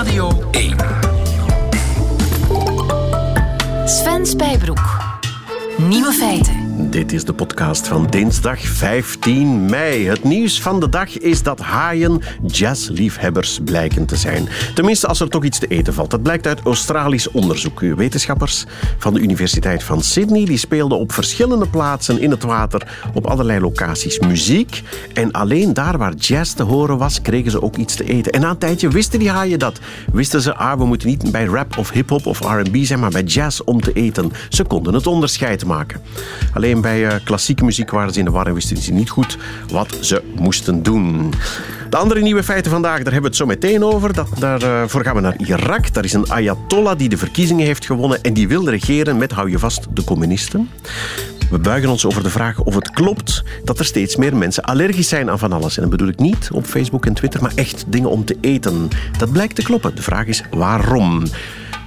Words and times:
Radio 0.00 0.48
1. 0.50 0.76
Sven 3.84 4.26
Spijbroek. 4.26 4.96
Nieuwe 5.78 6.12
feiten. 6.12 6.59
Dit 6.90 7.12
is 7.12 7.24
de 7.24 7.32
podcast 7.32 7.88
van 7.88 8.06
dinsdag 8.06 8.60
15 8.60 9.64
mei. 9.64 10.08
Het 10.08 10.24
nieuws 10.24 10.62
van 10.62 10.80
de 10.80 10.88
dag 10.88 11.18
is 11.18 11.42
dat 11.42 11.60
haaien 11.60 12.20
jazzliefhebbers 12.46 13.58
blijken 13.64 14.06
te 14.06 14.16
zijn. 14.16 14.48
Tenminste, 14.74 15.06
als 15.06 15.20
er 15.20 15.28
toch 15.28 15.44
iets 15.44 15.58
te 15.58 15.66
eten 15.66 15.94
valt. 15.94 16.10
Dat 16.10 16.22
blijkt 16.22 16.46
uit 16.46 16.60
Australisch 16.60 17.30
onderzoek. 17.30 17.80
Wetenschappers 17.80 18.64
van 18.98 19.14
de 19.14 19.20
Universiteit 19.20 19.82
van 19.82 20.02
Sydney 20.02 20.44
die 20.44 20.56
speelden 20.56 20.98
op 20.98 21.12
verschillende 21.12 21.66
plaatsen 21.66 22.20
in 22.20 22.30
het 22.30 22.42
water 22.42 23.10
op 23.14 23.26
allerlei 23.26 23.60
locaties 23.60 24.18
muziek. 24.18 24.82
En 25.12 25.32
alleen 25.32 25.74
daar 25.74 25.98
waar 25.98 26.14
jazz 26.14 26.52
te 26.52 26.62
horen 26.62 26.98
was, 26.98 27.22
kregen 27.22 27.50
ze 27.50 27.62
ook 27.62 27.76
iets 27.76 27.94
te 27.94 28.04
eten. 28.04 28.32
En 28.32 28.40
na 28.40 28.50
een 28.50 28.58
tijdje 28.58 28.88
wisten 28.88 29.18
die 29.18 29.30
haaien 29.30 29.58
dat. 29.58 29.78
Wisten 30.12 30.40
ze, 30.40 30.54
ah, 30.54 30.78
we 30.78 30.84
moeten 30.84 31.08
niet 31.08 31.30
bij 31.30 31.44
rap 31.44 31.78
of 31.78 31.90
hip-hop 31.90 32.26
of 32.26 32.40
RB 32.40 32.76
zijn, 32.84 33.00
maar 33.00 33.10
bij 33.10 33.22
jazz 33.22 33.60
om 33.64 33.80
te 33.80 33.92
eten. 33.92 34.32
Ze 34.48 34.64
konden 34.64 34.94
het 34.94 35.06
onderscheid 35.06 35.64
maken. 35.64 36.00
Alleen 36.54 36.78
bij 36.80 36.89
uh, 36.98 37.12
klassieke 37.24 37.64
muziek 37.64 37.90
waren 37.90 38.12
ze 38.12 38.18
in 38.18 38.24
de 38.24 38.30
war 38.30 38.46
en 38.46 38.54
wisten 38.54 38.76
ze 38.76 38.92
niet 38.92 39.10
goed 39.10 39.38
wat 39.68 39.96
ze 40.00 40.22
moesten 40.36 40.82
doen. 40.82 41.32
De 41.90 41.96
andere 41.96 42.20
nieuwe 42.20 42.42
feiten 42.42 42.70
vandaag, 42.70 43.02
daar 43.02 43.12
hebben 43.12 43.22
we 43.22 43.26
het 43.26 43.36
zo 43.36 43.46
meteen 43.46 43.84
over. 43.84 44.12
Dat, 44.12 44.28
daarvoor 44.38 45.04
gaan 45.04 45.14
we 45.14 45.20
naar 45.20 45.36
Irak. 45.36 45.94
Daar 45.94 46.04
is 46.04 46.12
een 46.12 46.30
ayatollah 46.30 46.98
die 46.98 47.08
de 47.08 47.16
verkiezingen 47.16 47.66
heeft 47.66 47.86
gewonnen 47.86 48.22
en 48.22 48.34
die 48.34 48.48
wil 48.48 48.68
regeren 48.68 49.16
met, 49.16 49.32
hou 49.32 49.50
je 49.50 49.58
vast, 49.58 49.86
de 49.90 50.04
communisten. 50.04 50.68
We 51.50 51.58
buigen 51.58 51.90
ons 51.90 52.06
over 52.06 52.22
de 52.22 52.30
vraag 52.30 52.60
of 52.60 52.74
het 52.74 52.90
klopt 52.90 53.44
dat 53.64 53.78
er 53.78 53.84
steeds 53.84 54.16
meer 54.16 54.36
mensen 54.36 54.62
allergisch 54.62 55.08
zijn 55.08 55.30
aan 55.30 55.38
van 55.38 55.52
alles. 55.52 55.76
En 55.76 55.82
dat 55.82 55.90
bedoel 55.90 56.08
ik 56.08 56.18
niet 56.18 56.48
op 56.52 56.66
Facebook 56.66 57.06
en 57.06 57.14
Twitter, 57.14 57.42
maar 57.42 57.52
echt 57.54 57.84
dingen 57.88 58.10
om 58.10 58.24
te 58.24 58.36
eten. 58.40 58.88
Dat 59.18 59.32
blijkt 59.32 59.54
te 59.54 59.62
kloppen. 59.62 59.94
De 59.94 60.02
vraag 60.02 60.26
is 60.26 60.42
waarom. 60.50 61.22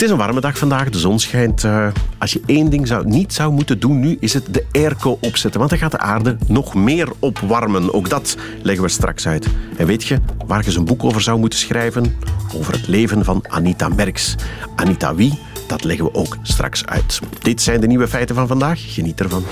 Het 0.03 0.11
is 0.11 0.17
een 0.17 0.23
warme 0.25 0.41
dag 0.41 0.57
vandaag, 0.57 0.89
de 0.89 0.99
zon 0.99 1.19
schijnt. 1.19 1.63
Uh, 1.63 1.87
als 2.17 2.33
je 2.33 2.41
één 2.45 2.69
ding 2.69 2.87
zou, 2.87 3.05
niet 3.05 3.33
zou 3.33 3.51
moeten 3.51 3.79
doen 3.79 3.99
nu, 3.99 4.17
is 4.19 4.33
het 4.33 4.53
de 4.53 4.65
airco 4.71 5.17
opzetten. 5.21 5.59
Want 5.59 5.69
dan 5.69 5.79
gaat 5.79 5.91
de 5.91 5.97
aarde 5.97 6.37
nog 6.47 6.73
meer 6.73 7.07
opwarmen. 7.19 7.93
Ook 7.93 8.09
dat 8.09 8.37
leggen 8.61 8.83
we 8.83 8.89
straks 8.89 9.27
uit. 9.27 9.47
En 9.77 9.85
weet 9.85 10.03
je 10.03 10.19
waar 10.45 10.59
je 10.59 10.65
eens 10.65 10.75
een 10.75 10.85
boek 10.85 11.03
over 11.03 11.21
zou 11.21 11.39
moeten 11.39 11.59
schrijven? 11.59 12.15
Over 12.55 12.73
het 12.73 12.87
leven 12.87 13.25
van 13.25 13.43
Anita 13.47 13.89
Merks. 13.89 14.35
Anita 14.75 15.15
wie? 15.15 15.39
Dat 15.67 15.83
leggen 15.83 16.05
we 16.05 16.13
ook 16.13 16.37
straks 16.41 16.85
uit. 16.85 17.19
Dit 17.39 17.61
zijn 17.61 17.81
de 17.81 17.87
nieuwe 17.87 18.07
feiten 18.07 18.35
van 18.35 18.47
vandaag. 18.47 18.93
Geniet 18.93 19.19
ervan. 19.19 19.43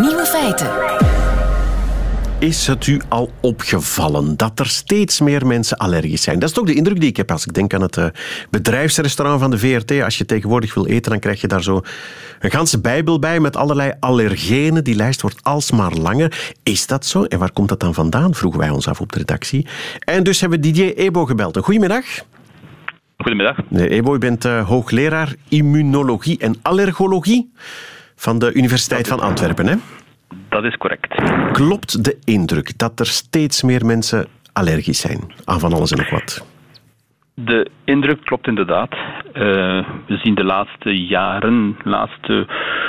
Nieuwe 0.00 0.24
feiten. 0.26 1.03
Is 2.44 2.66
het 2.66 2.86
u 2.86 3.00
al 3.08 3.30
opgevallen 3.40 4.36
dat 4.36 4.60
er 4.60 4.66
steeds 4.66 5.20
meer 5.20 5.46
mensen 5.46 5.76
allergisch 5.76 6.22
zijn? 6.22 6.38
Dat 6.38 6.48
is 6.48 6.54
toch 6.54 6.64
de 6.64 6.74
indruk 6.74 7.00
die 7.00 7.08
ik 7.08 7.16
heb 7.16 7.30
als 7.30 7.46
ik 7.46 7.54
denk 7.54 7.74
aan 7.74 7.82
het 7.82 7.96
uh, 7.96 8.06
bedrijfsrestaurant 8.50 9.40
van 9.40 9.50
de 9.50 9.58
VRT. 9.58 10.02
Als 10.02 10.18
je 10.18 10.24
tegenwoordig 10.24 10.74
wil 10.74 10.86
eten, 10.86 11.10
dan 11.10 11.20
krijg 11.20 11.40
je 11.40 11.46
daar 11.46 11.62
zo 11.62 11.80
een 12.40 12.50
ganse 12.50 12.80
bijbel 12.80 13.18
bij 13.18 13.40
met 13.40 13.56
allerlei 13.56 13.92
allergenen. 14.00 14.84
Die 14.84 14.94
lijst 14.94 15.20
wordt 15.20 15.42
alsmaar 15.42 15.92
langer. 15.92 16.52
Is 16.62 16.86
dat 16.86 17.06
zo? 17.06 17.24
En 17.24 17.38
waar 17.38 17.52
komt 17.52 17.68
dat 17.68 17.80
dan 17.80 17.94
vandaan? 17.94 18.34
Vroegen 18.34 18.60
wij 18.60 18.70
ons 18.70 18.88
af 18.88 19.00
op 19.00 19.12
de 19.12 19.18
redactie. 19.18 19.66
En 19.98 20.22
dus 20.22 20.40
hebben 20.40 20.60
we 20.60 20.64
Didier 20.64 20.96
Ebo 20.96 21.26
gebeld. 21.26 21.58
Goedemiddag. 21.58 22.04
Goedemiddag. 23.16 23.56
Ebo, 23.70 24.14
u 24.14 24.18
bent 24.18 24.44
uh, 24.44 24.68
hoogleraar 24.68 25.34
immunologie 25.48 26.38
en 26.38 26.54
allergologie 26.62 27.52
van 28.16 28.38
de 28.38 28.52
Universiteit 28.52 29.08
van 29.08 29.20
Antwerpen, 29.20 29.66
hè? 29.66 29.76
Dat 30.48 30.64
is 30.64 30.76
correct. 30.76 31.14
Klopt 31.52 32.04
de 32.04 32.18
indruk 32.24 32.78
dat 32.78 33.00
er 33.00 33.06
steeds 33.06 33.62
meer 33.62 33.86
mensen 33.86 34.26
allergisch 34.52 35.00
zijn 35.00 35.20
aan 35.44 35.60
van 35.60 35.72
alles 35.72 35.90
en 35.90 35.98
nog 35.98 36.10
wat? 36.10 36.46
De 37.34 37.70
indruk 37.84 38.24
klopt 38.24 38.46
inderdaad. 38.46 38.90
Uh, 38.92 39.34
we 40.06 40.16
zien 40.22 40.34
de 40.34 40.44
laatste 40.44 41.04
jaren, 41.06 41.76
de 41.82 41.88
laatste 41.88 42.46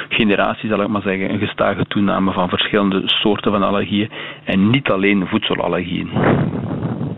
generatie 0.09 0.70
zal 0.70 0.81
ik 0.81 0.88
maar 0.88 1.02
zeggen, 1.02 1.30
een 1.30 1.40
gestage 1.40 1.86
toename 1.88 2.31
van 2.31 2.50
verschillende 2.50 3.02
soorten 3.06 3.52
van 3.52 3.64
allergieën 3.64 4.12
en 4.44 4.70
niet 4.70 4.90
alleen 4.90 5.28
voedselallergieën. 5.28 6.09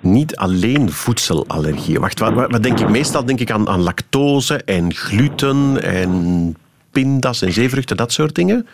Niet 0.02 0.36
alleen 0.36 0.90
voedselallergieën. 0.90 2.00
Wacht, 2.00 2.20
wat, 2.20 2.34
wat 2.34 2.64
denk 2.64 2.80
ik? 2.80 2.90
Meestal 2.90 3.26
denk 3.26 3.40
ik 3.40 3.52
aan, 3.52 3.70
aan 3.70 3.82
lactose 3.82 4.64
en 4.64 4.94
gluten 4.94 5.84
en 5.84 6.56
pindas 6.92 7.42
en 7.42 7.52
zeevruchten, 7.52 7.98
dat 7.98 8.12
soort 8.12 8.36
dingen. 8.36 8.68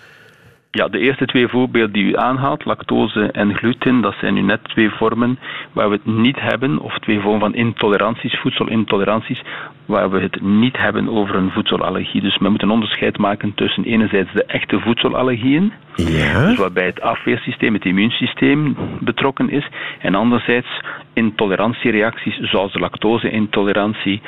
Ja, 0.76 0.88
de 0.88 1.00
eerste 1.00 1.26
twee 1.26 1.48
voorbeelden 1.48 1.94
die 1.94 2.04
u 2.04 2.18
aanhaalt, 2.18 2.66
lactose 2.66 3.32
en 3.32 3.56
gluten, 3.56 4.02
dat 4.02 4.16
zijn 4.20 4.34
nu 4.34 4.42
net 4.42 4.64
twee 4.64 4.90
vormen 4.90 5.40
waar 5.72 5.90
we 5.90 5.96
het 5.96 6.06
niet 6.06 6.40
hebben, 6.40 6.80
of 6.80 7.00
twee 7.00 7.20
vormen 7.20 7.40
van 7.40 7.56
intoleranties, 7.56 8.40
voedselintoleranties, 8.40 9.42
waar 9.86 10.10
we 10.12 10.20
het 10.20 10.42
niet 10.42 10.78
hebben 10.78 11.10
over 11.10 11.36
een 11.36 11.52
voedselallergie. 11.52 12.22
Dus 12.22 12.38
we 12.38 12.50
moeten 12.50 12.68
een 12.68 12.74
onderscheid 12.74 13.18
maken 13.18 13.54
tussen 13.56 13.84
enerzijds 13.84 14.34
de 14.34 14.46
echte 14.46 14.80
voedselallergieën, 14.80 15.74
ja. 15.96 16.46
dus 16.46 16.58
waarbij 16.58 16.86
het 16.86 17.02
afweersysteem, 17.02 17.74
het 17.74 17.86
immuunsysteem 17.86 18.76
betrokken 19.00 19.50
is, 19.50 19.68
en 20.00 20.16
anderzijds 20.16 20.82
intolerantiereacties 21.14 22.38
zoals 22.38 22.74
de 22.74 22.80
lactose-intolerantie 22.80 24.22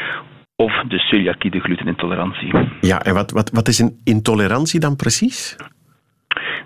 of 0.56 0.83
de 0.88 1.00
celiakie, 1.00 1.51
de 1.51 1.59
glutenintolerantie. 1.59 2.51
Ja, 2.81 3.01
en 3.01 3.13
wat, 3.13 3.31
wat, 3.31 3.50
wat 3.51 3.67
is 3.67 3.79
een 3.79 4.00
intolerantie 4.03 4.79
dan 4.79 4.95
precies? 4.95 5.56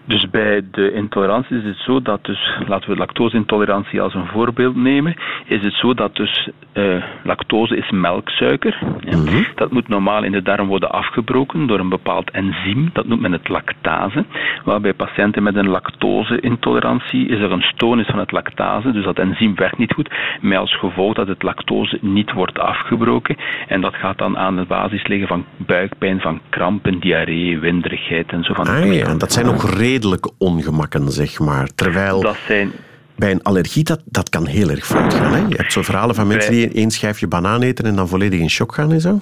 Dus 0.05 0.29
bij 0.29 0.61
de 0.71 0.93
intolerantie 0.93 1.57
is 1.57 1.63
het 1.63 1.77
zo 1.77 2.01
dat 2.01 2.25
dus, 2.25 2.57
laten 2.67 2.89
we 2.89 2.95
lactoseintolerantie 2.95 4.01
als 4.01 4.13
een 4.13 4.27
voorbeeld 4.27 4.75
nemen, 4.75 5.15
is 5.45 5.63
het 5.63 5.73
zo 5.73 5.93
dat 5.93 6.15
dus 6.15 6.49
uh, 6.73 7.03
lactose 7.23 7.77
is 7.77 7.91
melksuiker. 7.91 8.79
Ja. 8.99 9.17
Mm 9.17 9.27
-hmm. 9.27 9.45
Dat 9.55 9.71
moet 9.71 9.87
normaal 9.87 10.23
in 10.23 10.31
de 10.31 10.41
darm 10.41 10.67
worden 10.67 10.91
afgebroken 10.91 11.67
door 11.67 11.79
een 11.79 11.89
bepaald 11.89 12.31
enzym, 12.31 12.89
dat 12.93 13.07
noemt 13.07 13.21
men 13.21 13.31
het 13.31 13.49
lactase. 13.49 14.25
Waarbij 14.63 14.93
patiënten 14.93 15.43
met 15.43 15.55
een 15.55 15.67
lactoseintolerantie 15.67 17.27
is 17.27 17.39
er 17.39 17.51
een 17.51 17.61
stoornis 17.61 18.07
van 18.07 18.19
het 18.19 18.31
lactase, 18.31 18.91
dus 18.91 19.03
dat 19.03 19.17
enzym 19.17 19.55
werkt 19.55 19.77
niet 19.77 19.93
goed, 19.93 20.09
met 20.41 20.57
als 20.57 20.77
gevolg 20.77 21.13
dat 21.13 21.27
het 21.27 21.43
lactose 21.43 21.97
niet 22.01 22.31
wordt 22.31 22.59
afgebroken. 22.59 23.37
En 23.67 23.81
dat 23.81 23.95
gaat 23.95 24.17
dan 24.17 24.37
aan 24.37 24.55
de 24.55 24.65
basis 24.65 25.07
liggen 25.07 25.27
van 25.27 25.45
buikpijn, 25.57 26.19
van 26.21 26.41
krampen, 26.49 26.99
diarree, 26.99 27.59
winderigheid 27.59 28.31
en 28.31 28.43
zo 28.43 28.53
van. 28.53 28.67
Ah, 28.67 28.93
ja, 28.93 29.15
dat 29.15 29.31
zijn 29.31 29.47
ook 29.47 29.61
ongemakken, 30.37 31.11
zeg 31.11 31.39
maar. 31.39 31.69
Terwijl 31.75 32.21
dat 32.21 32.37
zijn... 32.47 32.71
bij 33.15 33.31
een 33.31 33.43
allergie, 33.43 33.83
dat, 33.83 34.01
dat 34.05 34.29
kan 34.29 34.45
heel 34.45 34.69
erg 34.69 34.85
fout 34.85 35.13
gaan. 35.13 35.33
Hè? 35.33 35.45
Je 35.47 35.55
hebt 35.55 35.71
zo 35.71 35.81
verhalen 35.81 36.15
van 36.15 36.27
mensen 36.27 36.51
die 36.51 36.71
één 36.71 36.91
schijfje 36.91 37.27
banaan 37.27 37.61
eten 37.61 37.85
en 37.85 37.95
dan 37.95 38.07
volledig 38.07 38.39
in 38.39 38.49
shock 38.49 38.73
gaan 38.73 38.91
en 38.91 39.01
zo. 39.01 39.21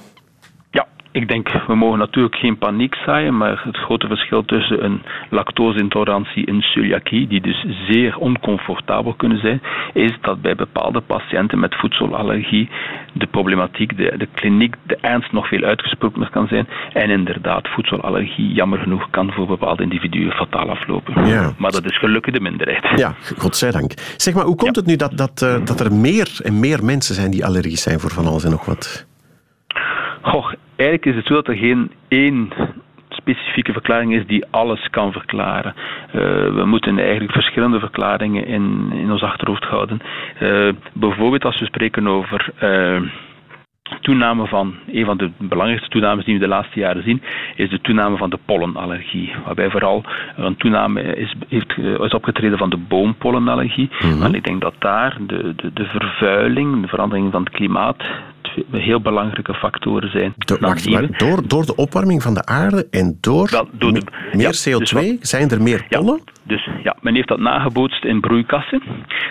Ik 1.17 1.27
denk, 1.27 1.49
we 1.67 1.75
mogen 1.75 1.99
natuurlijk 1.99 2.35
geen 2.35 2.57
paniek 2.57 2.95
zaaien, 2.95 3.37
maar 3.37 3.61
het 3.63 3.77
grote 3.77 4.07
verschil 4.07 4.45
tussen 4.45 4.85
een 4.85 5.01
lactoseintolerantie 5.29 6.45
en 6.45 6.61
celiakie, 6.61 7.27
die 7.27 7.41
dus 7.41 7.65
zeer 7.89 8.17
oncomfortabel 8.17 9.13
kunnen 9.13 9.39
zijn, 9.39 9.61
is 9.93 10.17
dat 10.21 10.41
bij 10.41 10.55
bepaalde 10.55 11.01
patiënten 11.01 11.59
met 11.59 11.75
voedselallergie 11.75 12.69
de 13.13 13.27
problematiek, 13.27 13.97
de, 13.97 14.13
de 14.17 14.27
kliniek, 14.33 14.75
de 14.83 14.97
ernst 15.01 15.31
nog 15.31 15.47
veel 15.47 15.63
uitgesprokener 15.63 16.29
kan 16.29 16.47
zijn. 16.47 16.67
En 16.93 17.09
inderdaad, 17.09 17.67
voedselallergie, 17.67 18.53
jammer 18.53 18.79
genoeg, 18.79 19.09
kan 19.09 19.31
voor 19.31 19.47
bepaalde 19.47 19.83
individuen 19.83 20.31
fataal 20.31 20.69
aflopen. 20.69 21.25
Ja. 21.25 21.53
Maar 21.57 21.71
dat 21.71 21.85
is 21.85 21.97
gelukkig 21.97 22.33
de 22.33 22.41
minderheid. 22.41 22.99
Ja, 22.99 23.13
godzijdank. 23.37 23.91
Zeg 24.17 24.33
maar, 24.33 24.45
hoe 24.45 24.55
komt 24.55 24.75
ja. 24.75 24.81
het 24.81 24.89
nu 24.89 24.95
dat, 24.95 25.17
dat, 25.17 25.41
uh, 25.41 25.65
dat 25.65 25.79
er 25.79 25.93
meer 25.93 26.39
en 26.43 26.59
meer 26.59 26.83
mensen 26.83 27.15
zijn 27.15 27.31
die 27.31 27.45
allergisch 27.45 27.81
zijn 27.81 27.99
voor 27.99 28.11
van 28.11 28.25
alles 28.25 28.43
en 28.43 28.51
nog 28.51 28.65
wat? 28.65 29.05
Goh, 30.21 30.51
eigenlijk 30.77 31.05
is 31.05 31.15
het 31.15 31.25
zo 31.25 31.33
dat 31.33 31.47
er 31.47 31.57
geen 31.57 31.91
één 32.07 32.49
specifieke 33.09 33.71
verklaring 33.71 34.13
is 34.13 34.25
die 34.25 34.45
alles 34.49 34.89
kan 34.89 35.11
verklaren. 35.11 35.73
Uh, 35.75 36.21
we 36.53 36.63
moeten 36.65 36.99
eigenlijk 36.99 37.31
verschillende 37.31 37.79
verklaringen 37.79 38.45
in, 38.45 38.91
in 38.93 39.11
ons 39.11 39.23
achterhoofd 39.23 39.63
houden. 39.63 40.01
Uh, 40.41 40.69
bijvoorbeeld 40.93 41.45
als 41.45 41.59
we 41.59 41.65
spreken 41.65 42.07
over 42.07 42.49
uh, 42.63 43.01
toename 44.01 44.47
van, 44.47 44.75
een 44.91 45.05
van 45.05 45.17
de 45.17 45.31
belangrijkste 45.37 45.89
toenames 45.89 46.25
die 46.25 46.33
we 46.33 46.39
de 46.39 46.47
laatste 46.47 46.79
jaren 46.79 47.03
zien, 47.03 47.21
is 47.55 47.69
de 47.69 47.81
toename 47.81 48.17
van 48.17 48.29
de 48.29 48.39
pollenallergie. 48.45 49.33
Waarbij 49.45 49.69
vooral 49.69 50.03
een 50.35 50.55
toename 50.55 51.01
is, 51.01 51.35
heeft, 51.47 51.77
is 51.77 52.13
opgetreden 52.13 52.57
van 52.57 52.69
de 52.69 52.77
boompollenallergie. 52.77 53.89
Mm 53.99 54.11
-hmm. 54.11 54.21
En 54.21 54.35
ik 54.35 54.43
denk 54.43 54.61
dat 54.61 54.73
daar 54.79 55.17
de, 55.19 55.55
de, 55.55 55.73
de 55.73 55.85
vervuiling, 55.85 56.81
de 56.81 56.87
verandering 56.87 57.31
van 57.31 57.43
het 57.43 57.53
klimaat, 57.53 58.03
heel 58.71 59.01
belangrijke 59.01 59.53
factoren 59.53 60.09
zijn. 60.09 60.33
Door, 60.37 60.59
wacht, 60.59 60.89
maar, 60.89 61.17
door, 61.17 61.47
door 61.47 61.65
de 61.65 61.75
opwarming 61.75 62.21
van 62.21 62.33
de 62.33 62.45
aarde 62.45 62.87
en 62.91 63.17
door, 63.21 63.49
Wel, 63.51 63.67
door 63.71 63.93
de, 63.93 64.01
meer 64.31 64.65
CO2 64.69 65.19
dus 65.19 65.19
zijn 65.21 65.49
er 65.49 65.61
meer 65.61 65.85
pollen? 65.89 66.21
Dus 66.47 66.69
ja, 66.83 66.95
men 67.01 67.15
heeft 67.15 67.27
dat 67.27 67.39
nagebootst 67.39 68.05
in 68.05 68.19
broeikassen. 68.19 68.81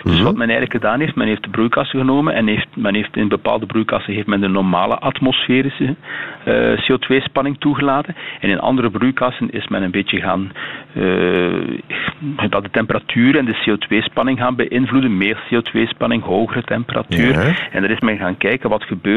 Dus 0.03 0.15
mhm. 0.15 0.23
wat 0.23 0.35
men 0.35 0.49
eigenlijk 0.49 0.71
gedaan 0.71 0.99
heeft, 0.99 1.15
men 1.15 1.27
heeft 1.27 1.43
de 1.43 1.49
broeikassen 1.49 1.99
genomen 1.99 2.33
en 2.33 2.47
heeft, 2.47 2.67
men 2.75 2.95
heeft 2.95 3.15
in 3.15 3.27
bepaalde 3.27 3.65
broeikassen 3.65 4.13
heeft 4.13 4.27
men 4.27 4.41
de 4.41 4.47
normale 4.47 4.99
atmosferische 4.99 5.95
uh, 6.45 6.73
eh, 6.73 6.79
CO2-spanning 6.79 7.59
toegelaten. 7.59 8.15
En 8.39 8.49
in 8.49 8.59
andere 8.59 8.89
broeikassen 8.89 9.49
is 9.49 9.67
men 9.67 9.83
een 9.83 9.91
beetje 9.91 10.19
gaan 10.19 10.51
uh, 10.93 11.79
dat 12.49 12.63
de 12.63 12.69
temperatuur 12.71 13.37
en 13.37 13.45
de 13.45 13.55
CO2-spanning 13.55 14.39
gaan 14.39 14.55
beïnvloeden. 14.55 15.17
Meer 15.17 15.37
CO2-spanning, 15.37 16.23
hogere 16.23 16.63
temperatuur. 16.63 17.67
En 17.71 17.83
er 17.83 17.91
is 17.91 17.99
men 17.99 18.17
gaan 18.17 18.37
kijken 18.37 18.69
wat 18.69 18.83
gebeurt 18.83 19.16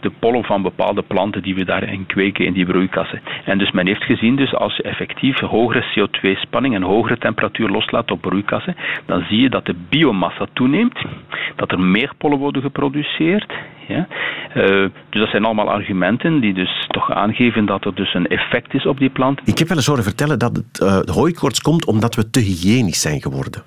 de 0.00 0.12
pollen 0.18 0.44
van 0.44 0.62
bepaalde 0.62 1.02
planten 1.02 1.42
die 1.42 1.54
we 1.54 1.64
daarin 1.64 2.06
kweken 2.06 2.44
in 2.44 2.52
die 2.52 2.66
broeikassen. 2.66 3.20
En 3.44 3.58
dus 3.58 3.70
men 3.70 3.86
heeft 3.86 4.02
gezien, 4.02 4.36
dus 4.36 4.54
als 4.54 4.76
je 4.76 4.82
effectief 4.82 5.38
hogere 5.38 5.84
CO2-spanning 5.84 6.74
en 6.74 6.82
hogere 6.82 7.18
temperatuur 7.18 7.68
loslaat 7.68 8.10
op 8.10 8.20
broeikassen, 8.20 8.76
dan 9.06 9.24
zie 9.28 9.40
je 9.40 9.50
dat 9.50 9.66
de 9.66 9.74
biomassa 9.88 10.46
toeneemt, 10.52 10.98
dat 11.56 11.70
er 11.70 11.80
meer 11.80 12.12
pollen 12.18 12.38
worden 12.38 12.62
geproduceerd. 12.62 13.52
Ja. 13.88 14.06
Uh, 14.54 14.64
dus 15.10 15.20
dat 15.20 15.28
zijn 15.28 15.44
allemaal 15.44 15.70
argumenten 15.70 16.40
die 16.40 16.54
dus 16.54 16.86
toch 16.88 17.12
aangeven 17.12 17.66
dat 17.66 17.84
er 17.84 17.94
dus 17.94 18.14
een 18.14 18.26
effect 18.26 18.74
is 18.74 18.86
op 18.86 18.98
die 18.98 19.10
plant. 19.10 19.40
Ik 19.44 19.58
heb 19.58 19.68
wel 19.68 19.76
eens 19.76 19.86
horen 19.86 20.02
vertellen 20.04 20.38
dat 20.38 20.56
het, 20.56 20.80
uh, 20.82 21.14
hooikoorts 21.14 21.60
komt 21.60 21.86
omdat 21.86 22.14
we 22.14 22.30
te 22.30 22.40
hygiënisch 22.40 23.00
zijn 23.00 23.20
geworden. 23.20 23.62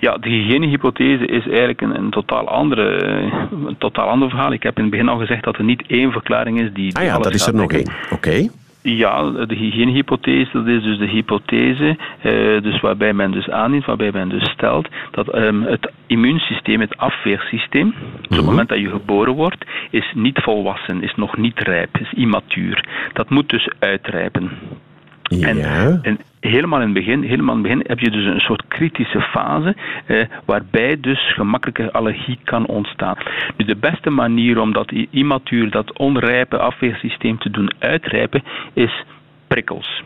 Ja, 0.00 0.16
de 0.16 0.28
hygiënehypothese 0.28 1.26
is 1.26 1.48
eigenlijk 1.48 1.80
een, 1.80 1.96
een, 1.96 2.10
totaal 2.10 2.48
andere, 2.48 3.04
een 3.66 3.78
totaal 3.78 4.08
ander 4.08 4.28
verhaal. 4.28 4.52
Ik 4.52 4.62
heb 4.62 4.76
in 4.76 4.82
het 4.82 4.90
begin 4.90 5.08
al 5.08 5.18
gezegd 5.18 5.44
dat 5.44 5.56
er 5.56 5.64
niet 5.64 5.82
één 5.86 6.12
verklaring 6.12 6.60
is 6.60 6.72
die. 6.72 6.96
Ah 6.96 7.04
ja, 7.04 7.18
dat 7.18 7.34
is 7.34 7.46
er 7.46 7.54
nog 7.54 7.72
één. 7.72 7.92
Oké. 8.10 8.48
Ja, 8.82 9.30
de 9.30 9.54
hygiënehypothese, 9.54 10.50
dat 10.52 10.66
is 10.66 10.82
dus 10.82 10.98
de 10.98 11.06
hypothese 11.06 11.96
uh, 12.22 12.62
dus 12.62 12.80
waarbij 12.80 13.12
men 13.12 13.30
dus 13.30 13.50
aanneemt, 13.50 13.84
waarbij 13.84 14.10
men 14.12 14.28
dus 14.28 14.50
stelt 14.50 14.88
dat 15.10 15.34
um, 15.34 15.62
het 15.62 15.90
immuunsysteem, 16.06 16.80
het 16.80 16.96
afweersysteem, 16.96 17.88
op 17.88 18.20
het 18.20 18.30
mhm. 18.30 18.44
moment 18.44 18.68
dat 18.68 18.78
je 18.78 18.88
geboren 18.88 19.32
wordt, 19.32 19.64
is 19.90 20.12
niet 20.14 20.38
volwassen, 20.38 21.02
is 21.02 21.14
nog 21.16 21.36
niet 21.36 21.58
rijp, 21.58 21.98
is 21.98 22.12
immatuur. 22.12 22.88
Dat 23.12 23.30
moet 23.30 23.48
dus 23.48 23.68
uitrijpen. 23.78 24.50
Ja. 25.22 25.48
En, 25.48 25.58
en, 26.02 26.18
helemaal 26.40 26.80
in 26.80 26.84
het 26.84 26.94
begin, 26.94 27.22
helemaal 27.22 27.56
in 27.56 27.62
het 27.62 27.70
begin 27.70 27.84
heb 27.86 27.98
je 27.98 28.10
dus 28.10 28.24
een 28.24 28.40
soort 28.40 28.64
kritische 28.68 29.20
fase 29.20 29.76
eh, 30.06 30.26
waarbij 30.44 31.00
dus 31.00 31.34
gemakkelijke 31.34 31.92
allergie 31.92 32.38
kan 32.44 32.66
ontstaan. 32.66 33.16
Nu 33.56 33.64
de 33.64 33.76
beste 33.76 34.10
manier 34.10 34.58
om 34.58 34.72
dat 34.72 34.92
immatuur, 35.10 35.70
dat 35.70 35.98
onrijpe 35.98 36.58
afweersysteem 36.58 37.38
te 37.38 37.50
doen 37.50 37.72
uitrijpen, 37.78 38.42
is 38.72 39.04
prikkels 39.46 40.02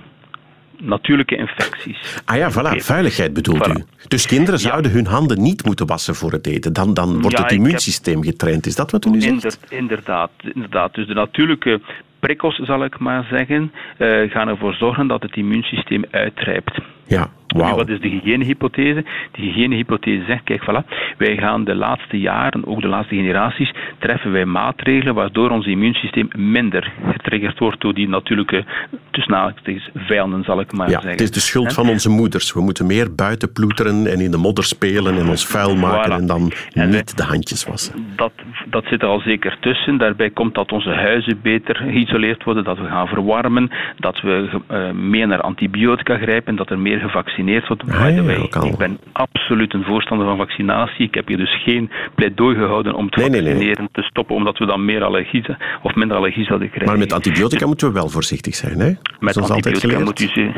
natuurlijke 0.79 1.37
infecties. 1.37 2.23
Ah 2.25 2.37
ja, 2.37 2.51
voilà, 2.53 2.77
veiligheid 2.77 3.33
bedoelt 3.33 3.67
u. 3.67 3.85
Dus 4.09 4.27
kinderen 4.27 4.61
zouden 4.61 4.91
hun 4.91 5.07
handen 5.07 5.43
niet 5.43 5.65
moeten 5.65 5.87
wassen 5.87 6.15
voor 6.15 6.33
het 6.33 6.47
eten. 6.47 6.73
Dan, 6.73 6.95
dan 6.95 7.21
wordt 7.21 7.39
het 7.39 7.53
immuunsysteem 7.53 8.23
getraind. 8.23 8.67
Is 8.67 8.75
dat 8.75 8.91
wat 8.91 9.05
u 9.05 9.11
nu 9.11 9.21
zegt? 9.21 9.67
Inderdaad, 9.69 10.31
inderdaad. 10.55 10.95
Dus 10.95 11.07
de 11.07 11.15
natuurlijke 11.15 11.81
prikkels, 12.27 12.57
zal 12.57 12.85
ik 12.85 12.99
maar 12.99 13.27
zeggen, 13.31 13.73
uh, 13.99 14.31
gaan 14.31 14.49
ervoor 14.49 14.75
zorgen 14.75 15.07
dat 15.07 15.23
het 15.23 15.37
immuunsysteem 15.37 16.05
uitrijpt. 16.11 16.79
Ja, 17.07 17.29
wow. 17.47 17.77
Wat 17.77 17.89
is 17.89 18.01
de 18.01 18.09
hygiënehypothese? 18.09 19.05
De 19.33 19.43
hygiënehypothese 19.43 20.25
zegt, 20.27 20.45
kijk, 20.45 20.63
voilà, 20.63 20.89
wij 21.19 21.37
gaan 21.37 21.65
de 21.65 21.75
laatste 21.75 22.19
jaren, 22.21 22.67
ook 22.67 22.81
de 22.81 22.89
laatste 22.89 23.15
generaties, 23.15 23.73
treffen 23.99 24.33
wij 24.33 24.45
maatregelen 24.45 25.15
waardoor 25.15 25.51
ons 25.51 25.67
immuunsysteem 25.67 26.29
minder 26.37 26.93
getriggerd 27.13 27.59
wordt 27.59 27.81
door 27.81 27.95
die 27.95 28.09
natuurlijke, 28.09 28.65
tussen 29.11 29.93
vijanden, 29.95 30.45
zal 30.45 30.61
ik 30.61 30.73
maar 30.73 30.87
ja, 30.87 30.93
zeggen. 30.93 31.11
Het 31.11 31.21
is 31.21 31.31
de 31.31 31.41
schuld 31.41 31.73
van 31.73 31.89
onze 31.89 32.11
moeders. 32.11 32.53
We 32.53 32.61
moeten 32.61 32.87
meer 32.87 33.15
buiten 33.15 33.53
ploeteren 33.53 34.07
en 34.07 34.21
in 34.21 34.31
de 34.31 34.37
modder 34.37 34.65
spelen 34.65 35.19
en 35.19 35.29
ons 35.29 35.47
vuil 35.47 35.77
maken 35.77 36.13
en 36.13 36.27
dan 36.27 36.53
niet 36.73 37.17
de 37.17 37.23
handjes 37.23 37.65
wassen. 37.65 38.07
Dat, 38.17 38.33
dat 38.67 38.85
zit 38.85 39.03
er 39.03 39.09
al 39.09 39.21
zeker 39.21 39.57
tussen. 39.61 39.97
Daarbij 39.99 40.31
komt 40.31 40.55
dat 40.55 40.73
onze 40.73 40.91
huizen 40.91 41.41
beter 41.43 41.77
geïsoleerd 41.77 42.45
worden, 42.45 42.65
dat 42.65 42.79
we 42.79 42.87
gaan 42.87 43.07
verwarmen, 43.07 43.71
dat 43.97 44.21
we 44.21 44.61
uh, 44.71 44.91
meer 44.91 45.27
naar 45.27 45.41
antibiotica 45.41 46.17
grijpen, 46.17 46.57
dat 46.57 46.71
er 46.71 46.79
meer 46.79 46.94
gevaccineerd 47.01 47.69
wordt. 47.69 47.83
Ah, 47.91 48.65
ik 48.65 48.77
ben 48.77 48.99
absoluut 49.13 49.75
een 49.75 49.85
voorstander 49.85 50.27
van 50.27 50.37
vaccinatie. 50.37 51.07
Ik 51.07 51.15
heb 51.15 51.29
hier 51.29 51.37
dus 51.37 51.63
geen 51.63 51.91
pleidooi 52.15 52.57
gehouden 52.57 52.95
om 52.95 53.11
te 53.11 53.21
vaccineren 53.21 53.89
te 53.93 54.03
stoppen, 54.03 54.37
omdat 54.37 54.59
we 54.59 54.67
dan 54.67 54.85
meer 54.85 55.05
allergie 55.05 55.45
of 55.83 55.95
minder 55.95 56.17
allergie 56.17 56.45
zouden 56.45 56.69
krijgen. 56.69 56.89
Maar 56.89 56.99
met 56.99 57.13
antibiotica 57.13 57.67
moeten 57.67 57.89
we 57.89 57.95
wel 57.95 58.09
voorzichtig 58.09 58.55
zijn, 58.55 58.81
hè? 58.81 58.93
Met 59.21 59.37
antibiotica 59.37 59.99
moet 59.99 60.21
u 60.21 60.29
ze 60.29 60.51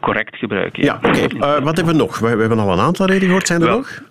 correct 0.00 0.36
gebruiken. 0.36 0.84
Ja, 0.84 0.98
oké. 1.02 1.18
Eh, 1.18 1.58
wat 1.62 1.76
hebben 1.76 1.94
we 1.94 2.00
nog? 2.00 2.18
We, 2.18 2.34
we, 2.34 2.40
hebben 2.40 2.58
al 2.58 2.72
een 2.72 2.78
aantal 2.78 3.06
redenen 3.06 3.26
gehoord. 3.26 3.46
Zijn 3.46 3.62
er 3.62 3.68
nog? 3.68 4.02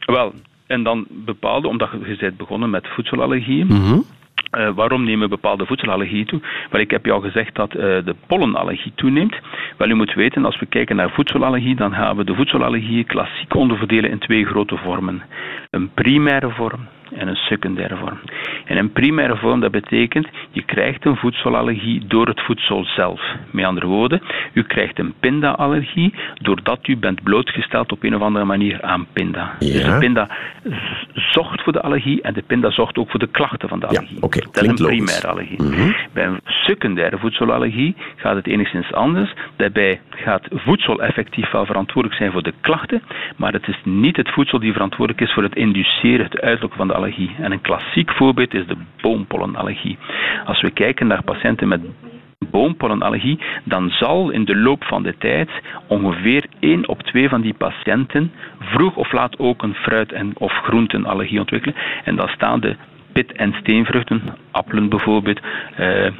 Wel, 0.00 0.32
en 0.66 0.82
dan 0.82 1.06
bepaalde, 1.08 1.68
omdat 1.68 1.88
je 2.04 2.16
bent 2.16 2.36
begonnen 2.36 2.70
met 2.70 2.88
voedselallergieën. 2.88 3.66
Mm 3.66 4.04
uh, 4.58 4.70
waarom 4.74 5.04
nemen 5.04 5.28
bepaalde 5.28 5.66
voedselallergieën 5.66 6.26
toe? 6.26 6.40
Wel, 6.70 6.80
ik 6.80 6.90
heb 6.90 7.04
je 7.04 7.12
al 7.12 7.20
gezegd 7.20 7.54
dat 7.54 7.74
uh, 7.74 7.80
de 7.80 8.14
pollenallergie 8.26 8.92
toeneemt. 8.94 9.36
Wel, 9.76 9.88
u 9.88 9.94
moet 9.94 10.14
weten, 10.14 10.44
als 10.44 10.58
we 10.58 10.66
kijken 10.66 10.96
naar 10.96 11.10
voedselallergie, 11.10 11.74
dan 11.74 11.92
gaan 11.92 12.16
we 12.16 12.24
de 12.24 12.34
voedselallergieën 12.34 13.06
klassiek 13.06 13.54
onderverdelen 13.54 14.10
in 14.10 14.18
twee 14.18 14.44
grote 14.44 14.76
vormen. 14.76 15.22
Een 15.70 15.90
primaire 15.94 16.50
vorm 16.50 16.88
en 17.14 17.28
een 17.28 17.36
secundaire 17.36 17.96
vorm. 17.96 18.18
En 18.64 18.76
een 18.76 18.92
primaire 18.92 19.36
vorm, 19.36 19.60
dat 19.60 19.70
betekent, 19.70 20.28
je 20.50 20.62
krijgt 20.62 21.04
een 21.04 21.16
voedselallergie 21.16 22.06
door 22.06 22.26
het 22.26 22.40
voedsel 22.40 22.84
zelf. 22.84 23.20
Met 23.50 23.64
andere 23.64 23.86
woorden, 23.86 24.22
u 24.52 24.62
krijgt 24.62 24.98
een 24.98 25.14
pindaallergie 25.20 26.14
doordat 26.34 26.86
u 26.86 26.96
bent 26.96 27.22
blootgesteld 27.22 27.92
op 27.92 28.02
een 28.02 28.14
of 28.14 28.22
andere 28.22 28.44
manier 28.44 28.82
aan 28.82 29.06
pinda. 29.12 29.54
Dus 29.58 29.84
de 29.84 29.96
pinda 29.98 30.28
zorgt 31.14 31.62
voor 31.62 31.72
de 31.72 31.82
allergie 31.82 32.22
en 32.22 32.34
de 32.34 32.42
pinda 32.42 32.70
zorgt 32.70 32.98
ook 32.98 33.10
voor 33.10 33.20
de 33.20 33.26
klachten 33.30 33.68
van 33.68 33.80
de 33.80 33.86
allergie. 33.86 34.14
Ja, 34.14 34.20
okay. 34.20 34.46
dat 34.50 34.62
is 34.62 34.68
een 34.68 34.74
primaire 34.74 35.28
allergie. 35.28 35.62
Mhm. 35.62 35.92
Bij 36.12 36.24
een 36.24 36.40
secundaire 36.44 37.18
voedselallergie 37.18 37.94
gaat 38.16 38.36
het 38.36 38.46
enigszins 38.46 38.92
anders. 38.92 39.34
Daarbij 39.56 40.00
gaat 40.10 40.48
voedsel 40.50 41.02
effectief 41.02 41.50
wel 41.50 41.66
verantwoordelijk 41.66 42.20
zijn 42.20 42.32
voor 42.32 42.42
de 42.42 42.54
klachten, 42.60 43.02
maar 43.36 43.52
het 43.52 43.68
is 43.68 43.80
niet 43.84 44.16
het 44.16 44.30
voedsel 44.30 44.58
die 44.58 44.72
verantwoordelijk 44.72 45.20
is 45.20 45.32
voor 45.32 45.42
het 45.42 45.54
induceren, 45.54 46.24
het 46.24 46.40
uitlokken 46.40 46.78
van 46.78 46.86
de 46.86 46.94
allergie. 46.94 47.01
En 47.10 47.52
een 47.52 47.60
klassiek 47.60 48.12
voorbeeld 48.12 48.54
is 48.54 48.66
de 48.66 48.76
boompollenallergie. 49.00 49.98
Als 50.44 50.60
we 50.60 50.70
kijken 50.70 51.06
naar 51.06 51.22
patiënten 51.22 51.68
met 51.68 51.80
boompollenallergie, 52.50 53.38
dan 53.64 53.90
zal 53.90 54.30
in 54.30 54.44
de 54.44 54.56
loop 54.56 54.84
van 54.84 55.02
de 55.02 55.14
tijd 55.18 55.50
ongeveer 55.86 56.46
1 56.60 56.88
op 56.88 57.02
2 57.02 57.28
van 57.28 57.40
die 57.40 57.54
patiënten 57.54 58.32
vroeg 58.60 58.96
of 58.96 59.12
laat 59.12 59.38
ook 59.38 59.62
een 59.62 59.74
fruit- 59.74 60.12
en 60.12 60.32
of 60.34 60.52
groentenallergie 60.52 61.38
ontwikkelen. 61.38 61.76
En 62.04 62.16
dan 62.16 62.28
staan 62.28 62.60
de 62.60 62.76
pit- 63.12 63.32
en 63.32 63.52
steenvruchten, 63.60 64.22
appelen 64.50 64.88
bijvoorbeeld, 64.88 65.40
eh, 65.76 66.10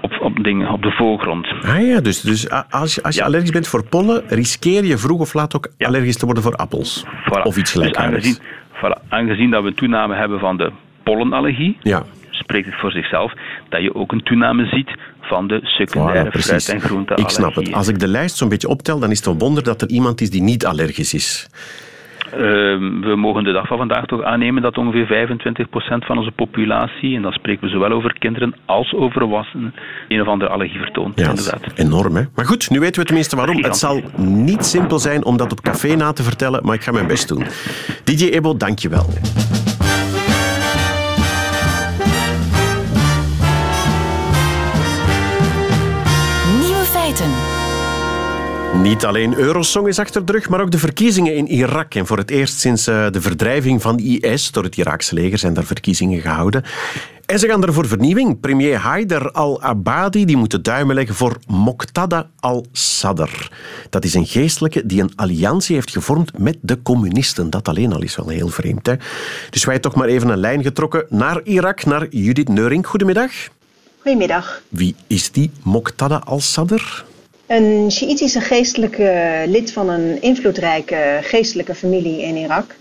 op, 0.00 0.20
op, 0.20 0.44
dingen, 0.44 0.70
op 0.70 0.82
de 0.82 0.90
voorgrond. 0.90 1.46
Ah 1.62 1.86
ja, 1.86 2.00
dus, 2.00 2.20
dus 2.20 2.50
als 2.70 2.94
je, 2.94 3.02
als 3.02 3.14
je 3.14 3.24
allergisch 3.24 3.50
bent 3.50 3.68
voor 3.68 3.88
pollen, 3.88 4.22
riskeer 4.28 4.84
je 4.84 4.98
vroeg 4.98 5.20
of 5.20 5.34
laat 5.34 5.56
ook 5.56 5.68
allergisch 5.78 6.16
te 6.16 6.24
worden 6.24 6.42
voor 6.42 6.56
appels. 6.56 7.04
Of 7.42 7.56
iets 7.56 7.72
gelijkaardigs. 7.72 8.38
Dus 8.38 8.40
voilà, 8.80 9.08
aangezien 9.08 9.50
dat 9.50 9.62
we 9.62 9.68
een 9.68 9.74
toename 9.74 10.14
hebben 10.14 10.38
van 10.38 10.56
de 10.56 10.72
pollenallergie, 11.02 11.76
ja. 11.80 12.04
spreekt 12.30 12.66
het 12.66 12.74
voor 12.74 12.90
zichzelf 12.90 13.32
dat 13.68 13.82
je 13.82 13.94
ook 13.94 14.12
een 14.12 14.22
toename 14.22 14.66
ziet 14.66 14.90
van 15.20 15.46
de 15.46 15.60
secundaire 15.62 16.30
voilà, 16.30 16.40
fruit- 16.40 16.68
en 16.68 16.80
groenteallergie. 16.80 17.36
Ik 17.36 17.42
snap 17.42 17.54
het. 17.54 17.72
Als 17.72 17.88
ik 17.88 17.98
de 17.98 18.08
lijst 18.08 18.36
zo'n 18.36 18.48
beetje 18.48 18.68
optel, 18.68 18.98
dan 18.98 19.10
is 19.10 19.18
het 19.18 19.26
een 19.26 19.38
wonder 19.38 19.62
dat 19.62 19.82
er 19.82 19.88
iemand 19.88 20.20
is 20.20 20.30
die 20.30 20.42
niet 20.42 20.66
allergisch 20.66 21.14
is. 21.14 21.48
Ehm, 22.32 23.00
we 23.00 23.16
mogen 23.16 23.44
de 23.44 23.52
dag 23.52 23.66
van 23.66 23.78
vandaag 23.78 24.06
toch 24.06 24.22
aannemen 24.22 24.62
dat 24.62 24.78
ongeveer 24.78 25.06
25% 25.06 26.04
van 26.04 26.18
onze 26.18 26.30
populatie, 26.30 27.16
en 27.16 27.22
dan 27.22 27.32
spreken 27.32 27.62
we 27.62 27.68
zowel 27.68 27.90
over 27.90 28.18
kinderen 28.18 28.54
als 28.64 28.94
over 28.94 29.20
volwassenen, 29.20 29.74
een 30.08 30.20
of 30.20 30.26
andere 30.26 30.50
allergie 30.50 30.80
vertoont. 30.80 31.20
Ja, 31.20 31.28
inderdaad. 31.28 31.72
enorm 31.74 32.16
hè. 32.16 32.22
Maar 32.34 32.44
goed, 32.44 32.70
nu 32.70 32.80
weten 32.80 33.00
we 33.00 33.06
tenminste 33.06 33.36
waarom. 33.36 33.62
Het 33.62 33.76
zal 33.76 34.02
niet 34.16 34.64
simpel 34.64 34.98
zijn 34.98 35.24
om 35.24 35.36
dat 35.36 35.52
op 35.52 35.60
café 35.60 35.94
na 35.94 36.12
te 36.12 36.22
vertellen, 36.22 36.60
maar 36.64 36.74
ik 36.74 36.82
ga 36.82 36.92
mijn 36.92 37.06
best 37.06 37.28
doen. 37.28 37.44
DJ 38.04 38.24
Ebo, 38.24 38.56
dank 38.56 38.78
Niet 48.74 49.04
alleen 49.04 49.34
Eurosong 49.34 49.88
is 49.88 49.98
achter 49.98 50.24
de 50.24 50.32
rug, 50.32 50.48
maar 50.48 50.60
ook 50.60 50.70
de 50.70 50.78
verkiezingen 50.78 51.36
in 51.36 51.46
Irak. 51.48 51.94
En 51.94 52.06
voor 52.06 52.16
het 52.18 52.30
eerst 52.30 52.58
sinds 52.58 52.84
de 52.84 53.20
verdrijving 53.20 53.82
van 53.82 53.98
IS 53.98 54.50
door 54.50 54.64
het 54.64 54.76
Iraakse 54.76 55.14
leger 55.14 55.38
zijn 55.38 55.54
daar 55.54 55.64
verkiezingen 55.64 56.20
gehouden. 56.20 56.64
En 57.26 57.38
ze 57.38 57.46
gaan 57.46 57.62
er 57.62 57.72
voor 57.72 57.86
vernieuwing. 57.86 58.40
Premier 58.40 58.76
Haider 58.76 59.30
al-Abadi 59.30 60.24
die 60.24 60.36
moet 60.36 60.50
de 60.50 60.60
duimen 60.60 60.94
leggen 60.94 61.14
voor 61.14 61.38
Moqtada 61.46 62.30
al-Sadr. 62.40 63.48
Dat 63.90 64.04
is 64.04 64.14
een 64.14 64.26
geestelijke 64.26 64.86
die 64.86 65.02
een 65.02 65.12
alliantie 65.16 65.74
heeft 65.74 65.90
gevormd 65.90 66.38
met 66.38 66.56
de 66.60 66.82
communisten. 66.82 67.50
Dat 67.50 67.68
alleen 67.68 67.92
al 67.92 68.02
is 68.02 68.16
wel 68.16 68.28
heel 68.28 68.48
vreemd. 68.48 68.86
Hè? 68.86 68.94
Dus 69.50 69.64
wij 69.64 69.78
toch 69.78 69.94
maar 69.94 70.08
even 70.08 70.28
een 70.28 70.38
lijn 70.38 70.62
getrokken 70.62 71.06
naar 71.08 71.40
Irak, 71.44 71.84
naar 71.84 72.06
Judith 72.08 72.48
Neuring. 72.48 72.86
Goedemiddag. 72.86 73.30
Goedemiddag. 73.98 74.62
Wie 74.68 74.94
is 75.06 75.30
die 75.30 75.50
Moqtada 75.62 76.22
al-Sadr? 76.24 77.08
Een 77.50 77.90
Sjiitische 77.90 78.40
geestelijke 78.40 79.42
lid 79.46 79.72
van 79.72 79.88
een 79.88 80.22
invloedrijke 80.22 81.18
geestelijke 81.22 81.74
familie 81.74 82.22
in 82.22 82.36
Irak. 82.36 82.76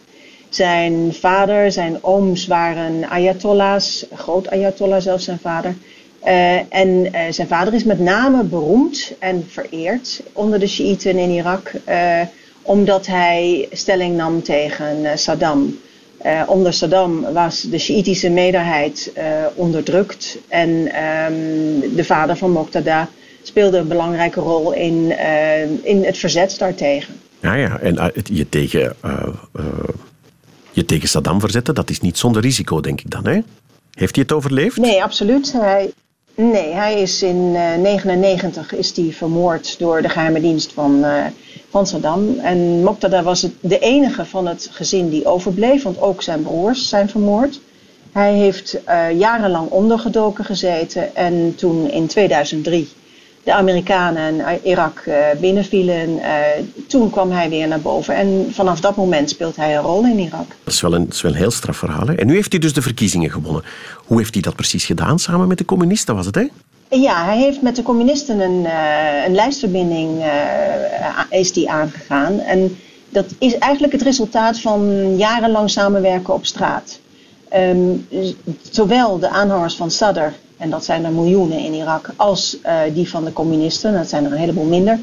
Zijn 0.49 1.13
vader, 1.13 1.71
zijn 1.71 2.03
ooms 2.03 2.47
waren 2.47 3.09
ayatollahs, 3.09 4.05
groot 4.13 4.49
ayatollah 4.49 5.01
zelfs 5.01 5.23
zijn 5.23 5.39
vader. 5.39 5.75
Uh, 6.25 6.73
en 6.73 6.89
uh, 7.05 7.19
zijn 7.29 7.47
vader 7.47 7.73
is 7.73 7.83
met 7.83 7.99
name 7.99 8.43
beroemd 8.43 9.13
en 9.19 9.45
vereerd 9.47 10.21
onder 10.33 10.59
de 10.59 10.67
Shiiten 10.67 11.17
in 11.17 11.29
Irak, 11.29 11.71
uh, 11.89 12.21
omdat 12.61 13.05
hij 13.05 13.67
stelling 13.71 14.15
nam 14.15 14.43
tegen 14.43 15.19
Saddam. 15.19 15.79
onder 16.47 16.73
Saddam 16.73 17.33
was 17.33 17.61
de 17.61 17.77
Shiïtische 17.77 18.29
meerderheid 18.29 19.11
onderdrukt 19.55 20.37
en 20.47 20.69
um, 20.69 21.95
de 21.95 22.03
vader 22.03 22.37
van 22.37 22.51
Moqtada 22.51 23.09
speelde 23.43 23.77
een 23.77 23.87
belangrijke 23.87 24.39
rol 24.39 24.73
in, 24.73 25.13
in 25.83 26.05
het 26.05 26.17
verzet 26.17 26.55
daartegen. 26.57 27.13
Ja, 27.39 27.53
ja, 27.53 27.79
en 27.79 28.11
je 28.23 28.49
tegen 28.49 28.95
je 30.71 30.85
tegen 30.85 31.09
Saddam 31.09 31.39
verzetten, 31.39 31.75
dat 31.75 31.89
is 31.89 31.99
niet 31.99 32.17
zonder 32.17 32.41
risico, 32.41 32.81
denk 32.81 33.01
ik 33.01 33.11
dan. 33.11 33.25
Hè? 33.25 33.39
Heeft 33.91 34.15
hij 34.15 34.23
het 34.23 34.31
overleefd? 34.31 34.77
Nee, 34.77 35.03
absoluut. 35.03 35.51
Hij, 35.51 35.91
nee, 36.35 36.73
hij 36.73 37.01
is 37.01 37.23
in 37.23 37.53
1999 37.53 38.73
uh, 38.73 38.79
is 38.79 38.95
hij 38.95 39.11
vermoord 39.11 39.79
door 39.79 40.01
de 40.01 40.09
geheime 40.09 40.41
dienst 40.41 40.71
van, 40.73 41.05
van 41.69 41.87
Saddam. 41.87 42.39
En 42.39 42.83
Moqtada 42.83 43.23
was 43.23 43.41
het, 43.41 43.53
de 43.59 43.79
enige 43.79 44.25
van 44.25 44.47
het 44.47 44.69
gezin 44.71 45.09
die 45.09 45.25
overbleef, 45.25 45.83
want 45.83 46.01
ook 46.01 46.21
zijn 46.21 46.41
broers 46.41 46.89
zijn 46.89 47.09
vermoord. 47.09 47.59
Hij 48.11 48.33
heeft 48.33 48.77
uh, 48.87 49.19
jarenlang 49.19 49.69
ondergedoken 49.69 50.45
gezeten 50.45 51.15
en 51.15 51.55
toen 51.55 51.89
in 51.89 52.07
2003 52.07 52.89
de 53.49 53.55
Amerikanen 53.55 54.45
en 54.45 54.59
Irak 54.63 55.03
uh, 55.07 55.15
binnenvielen. 55.39 56.09
Uh, 56.09 56.23
toen 56.87 57.09
kwam 57.09 57.31
hij 57.31 57.49
weer 57.49 57.67
naar 57.67 57.79
boven. 57.79 58.15
En 58.15 58.47
vanaf 58.51 58.79
dat 58.79 58.95
moment 58.95 59.29
speelt 59.29 59.55
hij 59.55 59.75
een 59.75 59.81
rol 59.81 60.05
in 60.05 60.19
Irak. 60.19 60.47
Dat 60.63 60.73
is 60.73 60.81
wel 60.81 60.93
een, 60.93 61.03
dat 61.03 61.13
is 61.13 61.21
wel 61.21 61.31
een 61.31 61.37
heel 61.37 61.51
straf 61.51 61.77
verhaal. 61.77 62.07
Hè? 62.07 62.15
En 62.15 62.27
nu 62.27 62.33
heeft 62.33 62.51
hij 62.51 62.59
dus 62.59 62.73
de 62.73 62.81
verkiezingen 62.81 63.31
gewonnen. 63.31 63.63
Hoe 64.05 64.17
heeft 64.17 64.33
hij 64.33 64.41
dat 64.41 64.55
precies 64.55 64.85
gedaan? 64.85 65.19
Samen 65.19 65.47
met 65.47 65.57
de 65.57 65.65
communisten 65.65 66.15
was 66.15 66.25
het, 66.25 66.35
hè? 66.35 66.47
Ja, 66.89 67.25
hij 67.25 67.37
heeft 67.37 67.61
met 67.61 67.75
de 67.75 67.83
communisten 67.83 68.39
een, 68.39 68.67
een 69.25 69.35
lijstverbinding 69.35 70.23
is 71.29 71.53
die 71.53 71.69
aangegaan. 71.69 72.39
En 72.39 72.77
dat 73.09 73.25
is 73.39 73.57
eigenlijk 73.57 73.93
het 73.93 74.01
resultaat 74.01 74.59
van 74.59 75.15
jarenlang 75.17 75.69
samenwerken 75.69 76.33
op 76.33 76.45
straat. 76.45 76.99
Um, 77.55 78.07
zowel 78.69 79.19
de 79.19 79.29
aanhangers 79.29 79.75
van 79.75 79.91
Sadr 79.91 80.31
en 80.59 80.69
dat 80.69 80.85
zijn 80.85 81.05
er 81.05 81.11
miljoenen 81.11 81.59
in 81.59 81.73
Irak, 81.73 82.09
als 82.15 82.57
uh, 82.65 82.79
die 82.93 83.09
van 83.09 83.25
de 83.25 83.33
communisten, 83.33 83.93
dat 83.93 84.09
zijn 84.09 84.25
er 84.25 84.31
een 84.31 84.37
heleboel 84.37 84.65
minder, 84.65 84.99
uh, 84.99 85.01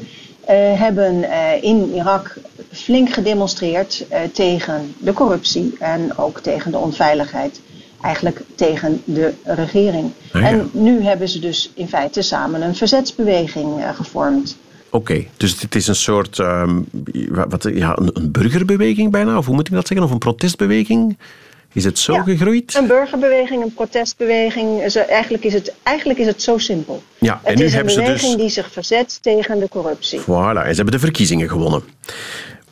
hebben 0.79 1.15
uh, 1.15 1.63
in 1.63 1.93
Irak 1.93 2.37
flink 2.71 3.09
gedemonstreerd 3.09 4.05
tegen 4.33 4.93
de 4.97 5.13
corruptie 5.13 5.75
en 5.79 6.17
ook 6.17 6.39
tegen 6.39 6.71
de 6.71 6.77
onveiligheid. 6.77 7.61
Eigenlijk 8.01 8.41
tegen 8.55 9.01
de 9.03 9.33
regering. 9.43 10.11
Ah, 10.31 10.41
ja. 10.41 10.47
En 10.47 10.69
nu 10.71 11.01
hebben 11.01 11.29
ze 11.29 11.39
dus 11.39 11.71
in 11.73 11.87
feite 11.87 12.21
samen 12.21 12.61
een 12.61 12.75
verzetsbeweging 12.75 13.83
gevormd. 13.95 14.57
Oké, 14.89 15.11
okay, 15.11 15.29
dus 15.37 15.61
het 15.61 15.75
is 15.75 15.87
een 15.87 15.95
soort 15.95 16.37
um, 16.37 16.85
wat, 17.49 17.69
ja, 17.73 17.97
een, 17.97 18.09
een 18.13 18.31
burgerbeweging 18.31 19.11
bijna, 19.11 19.37
of 19.37 19.45
hoe 19.45 19.55
moet 19.55 19.67
ik 19.67 19.73
dat 19.73 19.87
zeggen, 19.87 20.07
of 20.07 20.11
een 20.11 20.17
protestbeweging? 20.17 21.17
Is 21.77 21.83
het 21.83 21.99
zo 21.99 22.13
ja, 22.13 22.23
gegroeid? 22.23 22.75
Een 22.75 22.87
burgerbeweging, 22.87 23.63
een 23.63 23.73
protestbeweging. 23.73 24.95
eigenlijk, 24.95 25.43
is 25.43 25.53
het, 25.53 25.73
eigenlijk 25.83 26.19
is 26.19 26.25
het 26.25 26.41
zo 26.41 26.57
simpel. 26.57 27.03
Ja, 27.17 27.39
en 27.43 27.49
het 27.49 27.59
nu 27.59 27.65
is 27.65 27.73
een 27.73 27.85
beweging 27.85 28.31
dus... 28.31 28.35
die 28.35 28.49
zich 28.49 28.71
verzet 28.71 29.19
tegen 29.21 29.59
de 29.59 29.67
corruptie. 29.69 30.19
Voilà, 30.19 30.63
en 30.63 30.69
ze 30.69 30.75
hebben 30.75 30.91
de 30.91 30.99
verkiezingen 30.99 31.49
gewonnen. 31.49 31.83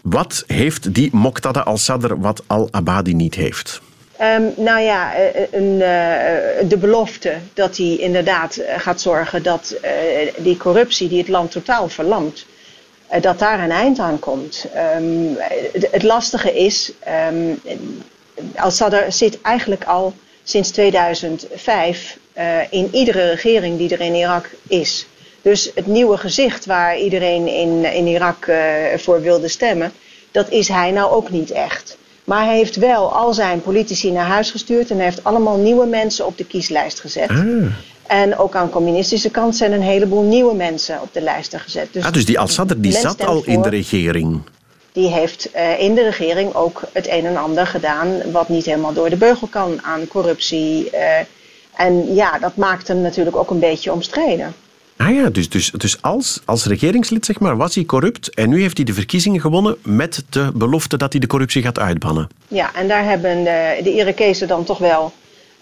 Wat 0.01 0.43
heeft 0.47 0.93
die 0.93 1.09
Moqtada 1.15 1.59
al-Sadr 1.59 2.13
wat 2.17 2.43
al-Abadi 2.47 3.13
niet 3.13 3.35
heeft? 3.35 3.81
Um, 4.21 4.53
nou 4.55 4.81
ja, 4.81 5.13
een, 5.51 5.73
uh, 5.73 6.69
de 6.69 6.77
belofte 6.79 7.33
dat 7.53 7.77
hij 7.77 7.95
inderdaad 7.95 8.61
gaat 8.77 9.01
zorgen 9.01 9.43
dat 9.43 9.75
uh, 9.83 9.89
die 10.37 10.57
corruptie 10.57 11.09
die 11.09 11.19
het 11.19 11.27
land 11.27 11.51
totaal 11.51 11.89
verlamt, 11.89 12.45
uh, 13.13 13.21
dat 13.21 13.39
daar 13.39 13.63
een 13.63 13.71
eind 13.71 13.99
aan 13.99 14.19
komt. 14.19 14.65
Um, 14.97 15.35
het, 15.37 15.87
het 15.91 16.03
lastige 16.03 16.57
is, 16.57 16.91
um, 17.31 17.61
Al-Sadr 18.55 19.11
zit 19.11 19.41
eigenlijk 19.41 19.83
al 19.83 20.13
sinds 20.43 20.69
2005 20.71 22.17
uh, 22.37 22.43
in 22.69 22.89
iedere 22.91 23.29
regering 23.29 23.77
die 23.77 23.89
er 23.89 24.01
in 24.01 24.15
Irak 24.15 24.49
is. 24.67 25.07
Dus 25.41 25.71
het 25.75 25.87
nieuwe 25.87 26.17
gezicht 26.17 26.65
waar 26.65 26.97
iedereen 26.99 27.47
in, 27.47 27.93
in 27.93 28.07
Irak 28.07 28.45
uh, 28.45 28.57
voor 28.95 29.21
wilde 29.21 29.47
stemmen, 29.47 29.91
dat 30.31 30.49
is 30.49 30.67
hij 30.67 30.91
nou 30.91 31.11
ook 31.11 31.29
niet 31.29 31.51
echt. 31.51 31.97
Maar 32.23 32.45
hij 32.45 32.55
heeft 32.55 32.75
wel 32.75 33.13
al 33.13 33.33
zijn 33.33 33.61
politici 33.61 34.11
naar 34.11 34.25
huis 34.25 34.51
gestuurd 34.51 34.89
en 34.89 34.95
hij 34.95 35.05
heeft 35.05 35.23
allemaal 35.23 35.57
nieuwe 35.57 35.85
mensen 35.85 36.25
op 36.25 36.37
de 36.37 36.45
kieslijst 36.45 36.99
gezet. 36.99 37.29
Ah. 37.29 37.65
En 38.07 38.37
ook 38.37 38.55
aan 38.55 38.65
de 38.65 38.71
communistische 38.71 39.29
kant 39.29 39.55
zijn 39.55 39.71
een 39.71 39.81
heleboel 39.81 40.21
nieuwe 40.21 40.55
mensen 40.55 41.01
op 41.01 41.09
de 41.11 41.21
lijsten 41.21 41.59
gezet. 41.59 41.87
Dus, 41.91 42.03
ah, 42.03 42.13
dus 42.13 42.25
die 42.25 42.39
Al-Sadr 42.39 42.75
die 42.77 42.91
zat 42.91 43.25
al 43.25 43.43
in 43.45 43.61
de 43.61 43.69
regering? 43.69 44.41
Die 44.95 45.07
heeft 45.07 45.49
uh, 45.55 45.79
in 45.79 45.95
de 45.95 46.03
regering 46.03 46.53
ook 46.53 46.81
het 46.91 47.07
een 47.07 47.25
en 47.25 47.37
ander 47.37 47.67
gedaan 47.67 48.31
wat 48.31 48.49
niet 48.49 48.65
helemaal 48.65 48.93
door 48.93 49.09
de 49.09 49.15
beugel 49.15 49.47
kan 49.47 49.83
aan 49.83 50.07
corruptie. 50.07 50.89
Uh, 50.93 50.99
en 51.75 52.13
ja, 52.13 52.39
dat 52.39 52.55
maakt 52.55 52.87
hem 52.87 53.01
natuurlijk 53.01 53.35
ook 53.35 53.49
een 53.49 53.59
beetje 53.59 53.91
omstreden. 53.91 54.55
Ah 54.97 55.15
ja, 55.15 55.29
dus, 55.29 55.49
dus, 55.49 55.71
dus 55.71 56.01
als, 56.01 56.41
als 56.45 56.65
regeringslid 56.65 57.25
zeg 57.25 57.39
maar, 57.39 57.57
was 57.57 57.75
hij 57.75 57.85
corrupt 57.85 58.33
en 58.33 58.49
nu 58.49 58.61
heeft 58.61 58.77
hij 58.77 58.85
de 58.85 58.93
verkiezingen 58.93 59.41
gewonnen 59.41 59.77
met 59.83 60.23
de 60.29 60.51
belofte 60.53 60.97
dat 60.97 61.11
hij 61.11 61.21
de 61.21 61.27
corruptie 61.27 61.61
gaat 61.61 61.79
uitbannen. 61.79 62.27
Ja, 62.47 62.75
en 62.75 62.87
daar 62.87 63.03
hebben 63.03 63.43
de, 63.43 63.79
de 63.83 63.93
Irakezen 63.93 64.47
dan 64.47 64.63
toch 64.63 64.77
wel 64.77 65.13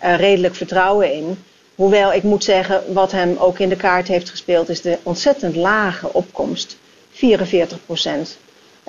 uh, 0.03 0.17
redelijk 0.17 0.55
vertrouwen 0.55 1.13
in. 1.13 1.37
Hoewel 1.75 2.13
ik 2.13 2.23
moet 2.23 2.43
zeggen, 2.43 2.81
wat 2.93 3.11
hem 3.11 3.35
ook 3.37 3.59
in 3.59 3.69
de 3.69 3.75
kaart 3.75 4.07
heeft 4.07 4.29
gespeeld, 4.29 4.69
is 4.69 4.81
de 4.81 4.97
ontzettend 5.03 5.55
lage 5.55 6.13
opkomst. 6.13 6.77
44 7.11 7.77
procent. 7.85 8.37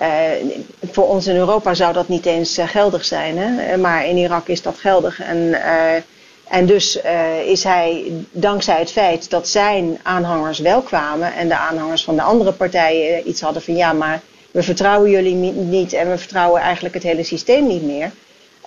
Uh, 0.01 0.07
voor 0.91 1.09
ons 1.09 1.27
in 1.27 1.37
Europa 1.37 1.75
zou 1.75 1.93
dat 1.93 2.09
niet 2.09 2.27
eens 2.27 2.59
uh, 2.59 2.69
geldig 2.69 3.05
zijn, 3.05 3.39
hè? 3.39 3.77
maar 3.77 4.07
in 4.07 4.17
Irak 4.17 4.49
is 4.49 4.63
dat 4.63 4.79
geldig. 4.79 5.21
En, 5.21 5.63
en 6.49 6.67
dus 6.67 6.99
is 7.45 7.65
hij, 7.65 8.13
dankzij 8.31 8.79
het 8.79 8.91
feit 8.91 9.31
dat 9.31 9.49
zijn 9.49 9.99
aanhangers 10.03 10.59
wel 10.59 10.83
kwamen 10.83 11.35
en 11.35 11.49
de 11.49 11.57
aanhangers 11.57 12.05
van 12.05 12.17
de 12.17 12.23
andere 12.23 12.53
partijen 12.53 13.29
iets 13.29 13.41
hadden 13.41 13.63
van 13.63 13.77
ja, 13.77 13.93
maar 13.93 14.21
we 14.51 14.63
vertrouwen 14.63 15.11
jullie 15.11 15.35
niet 15.53 15.93
en 15.93 16.11
we 16.11 16.19
vertrouwen 16.19 16.61
eigenlijk 16.61 16.95
het 16.95 17.03
hele 17.03 17.23
systeem 17.23 17.67
niet 17.67 17.83
meer. 17.83 18.11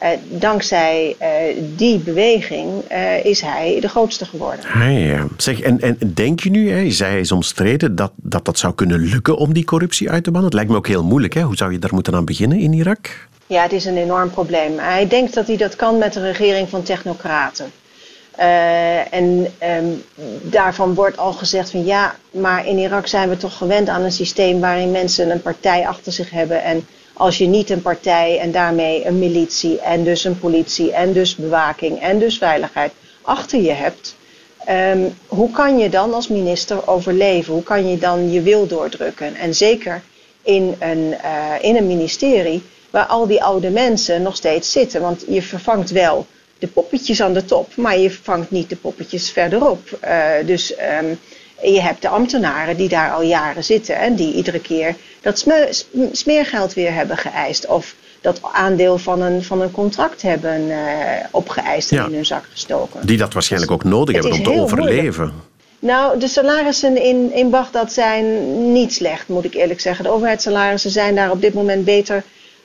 Uh, 0.04 0.10
dankzij 0.30 1.16
uh, 1.22 1.28
die 1.76 2.00
beweging 2.00 2.70
uh, 2.92 3.26
is 3.26 3.42
hij 3.42 3.78
de 3.82 3.90
grootste 3.90 4.26
geworden. 4.26 4.66
Ja. 4.90 5.28
zeg, 5.38 5.62
en, 5.62 5.82
en 5.82 5.98
denk 6.14 6.40
je 6.40 6.50
nu, 6.50 6.72
hè, 6.72 6.92
zij 6.92 7.20
is 7.20 7.32
omstreden, 7.32 7.96
dat, 7.96 8.12
dat 8.16 8.46
dat 8.46 8.58
zou 8.58 8.74
kunnen 8.74 9.00
lukken 9.00 9.38
om 9.38 9.54
die 9.54 9.66
corruptie 9.66 10.10
uit 10.10 10.24
te 10.24 10.32
bannen? 10.32 10.50
Het 10.50 10.54
lijkt 10.54 10.72
me 10.72 10.78
ook 10.78 10.88
heel 10.88 11.04
moeilijk. 11.04 11.34
Hè? 11.34 11.42
Hoe 11.42 11.56
zou 11.56 11.72
je 11.72 11.80
daar 11.80 11.94
moeten 11.94 12.16
aan 12.16 12.26
beginnen 12.26 12.60
in 12.60 12.74
Irak? 12.74 13.28
Ja, 13.48 13.62
het 13.62 13.72
is 13.72 13.86
een 13.86 13.98
enorm 13.98 14.30
probleem. 14.30 14.78
Hij 14.78 15.08
denkt 15.08 15.34
dat 15.34 15.48
hij 15.48 15.58
dat 15.58 15.76
kan 15.76 15.98
met 15.98 16.16
een 16.16 16.24
regering 16.24 16.70
van 16.70 16.84
technocraten. 16.84 17.72
en 19.12 19.48
um, 19.78 20.04
daarvan 20.42 20.94
wordt 20.94 21.18
al 21.18 21.34
gezegd 21.34 21.72
van 21.72 21.86
ja, 21.86 22.16
maar 22.32 22.68
in 22.68 22.78
Irak 22.78 23.08
zijn 23.08 23.30
we 23.30 23.38
toch 23.38 23.58
gewend 23.58 23.90
aan 23.90 24.04
een 24.04 24.12
systeem 24.12 24.60
waarin 24.60 24.92
mensen 24.92 25.30
een 25.30 25.42
partij 25.42 25.88
achter 25.88 26.12
zich 26.12 26.30
hebben 26.30 26.64
en 26.64 26.86
als 27.18 27.38
je 27.38 27.46
niet 27.46 27.70
een 27.70 27.82
partij 27.82 28.40
en 28.40 28.52
daarmee 28.52 29.06
een 29.06 29.20
militie 29.20 29.80
en 29.80 30.04
dus 30.04 30.24
een 30.24 30.40
politie 30.40 30.92
en 30.92 31.14
dus 31.14 31.36
bewaking 31.36 32.00
en 32.00 32.20
dus 32.20 32.38
veiligheid 32.38 32.92
achter 33.22 33.62
je 33.62 33.72
hebt, 33.72 34.16
um, 34.70 35.18
hoe 35.28 35.52
kan 35.52 35.78
je 35.78 35.90
dan 35.90 36.14
als 36.14 36.28
minister 36.28 36.88
overleven? 36.88 37.54
Hoe 37.54 37.64
kan 37.64 37.90
je 37.90 37.98
dan 37.98 38.32
je 38.32 38.42
wil 38.42 38.68
doordrukken? 38.68 39.36
En 39.36 39.56
zeker 39.56 40.02
in 40.42 40.76
een, 40.80 41.16
uh, 41.24 41.54
in 41.62 41.76
een 41.76 41.88
ministerie 41.88 42.64
waar 42.90 43.06
al 43.06 43.28
die 43.28 43.44
oude 43.44 43.70
mensen 43.70 44.22
nog 44.22 44.36
steeds 44.36 44.72
zitten. 44.72 45.02
Want 45.02 45.24
je 45.28 45.42
vervangt 45.42 45.92
wel 45.92 46.26
de 46.60 46.68
poppetjes 46.68 47.22
aan 47.22 47.34
de 47.34 47.46
top, 47.46 47.76
maar 47.76 47.98
je 47.98 48.10
vervangt 48.10 48.52
niet 48.52 48.70
de 48.70 48.76
poppetjes 48.76 49.32
verderop. 49.32 50.00
Uh, 50.04 50.28
dus 50.46 50.74
um, 51.02 51.20
je 51.62 51.82
hebt 51.82 52.02
de 52.02 52.08
ambtenaren 52.08 52.78
die 52.78 52.90
daar 52.90 53.12
al 53.12 53.22
jaren 53.22 53.64
zitten 53.64 53.98
en 53.98 54.16
die 54.16 54.34
iedere 54.34 54.60
keer 54.60 54.96
dat 55.22 55.46
smeergeld 56.12 56.74
weer 56.74 56.94
hebben 56.94 57.18
geëist. 57.18 57.66
Of 57.66 57.96
dat 58.22 58.40
aandeel 58.52 58.98
van 58.98 59.22
een, 59.22 59.44
van 59.44 59.62
een 59.62 59.72
contract 59.72 60.22
hebben 60.22 60.62
uh, 60.68 60.78
opgeëist 61.32 61.92
en 61.92 62.06
in 62.06 62.14
hun 62.14 62.26
zak 62.26 62.44
gestoken. 62.52 63.06
Die 63.06 63.18
dat 63.18 63.34
waarschijnlijk 63.34 63.72
ook 63.72 63.84
nodig 63.84 64.14
hebben 64.14 64.34
om 64.34 64.44
te 64.44 64.62
overleven. 64.62 65.34
Nou, 65.80 66.20
de 66.20 66.28
salarissen 66.28 67.04
in, 67.04 67.34
in 67.34 67.50
Bagdad 67.50 67.94
zijn 67.94 68.72
niet 68.72 68.94
slecht, 68.94 69.28
moet 69.28 69.46
ik 69.46 69.54
eerlijk 69.54 69.80
zeggen. 69.80 70.04
De 70.04 70.12
overheidssalarissen 70.12 70.92
zijn 70.92 71.16
daar 71.16 71.32
op 71.32 71.42
dit 71.42 71.54
moment 71.54 71.86
beter 71.86 72.24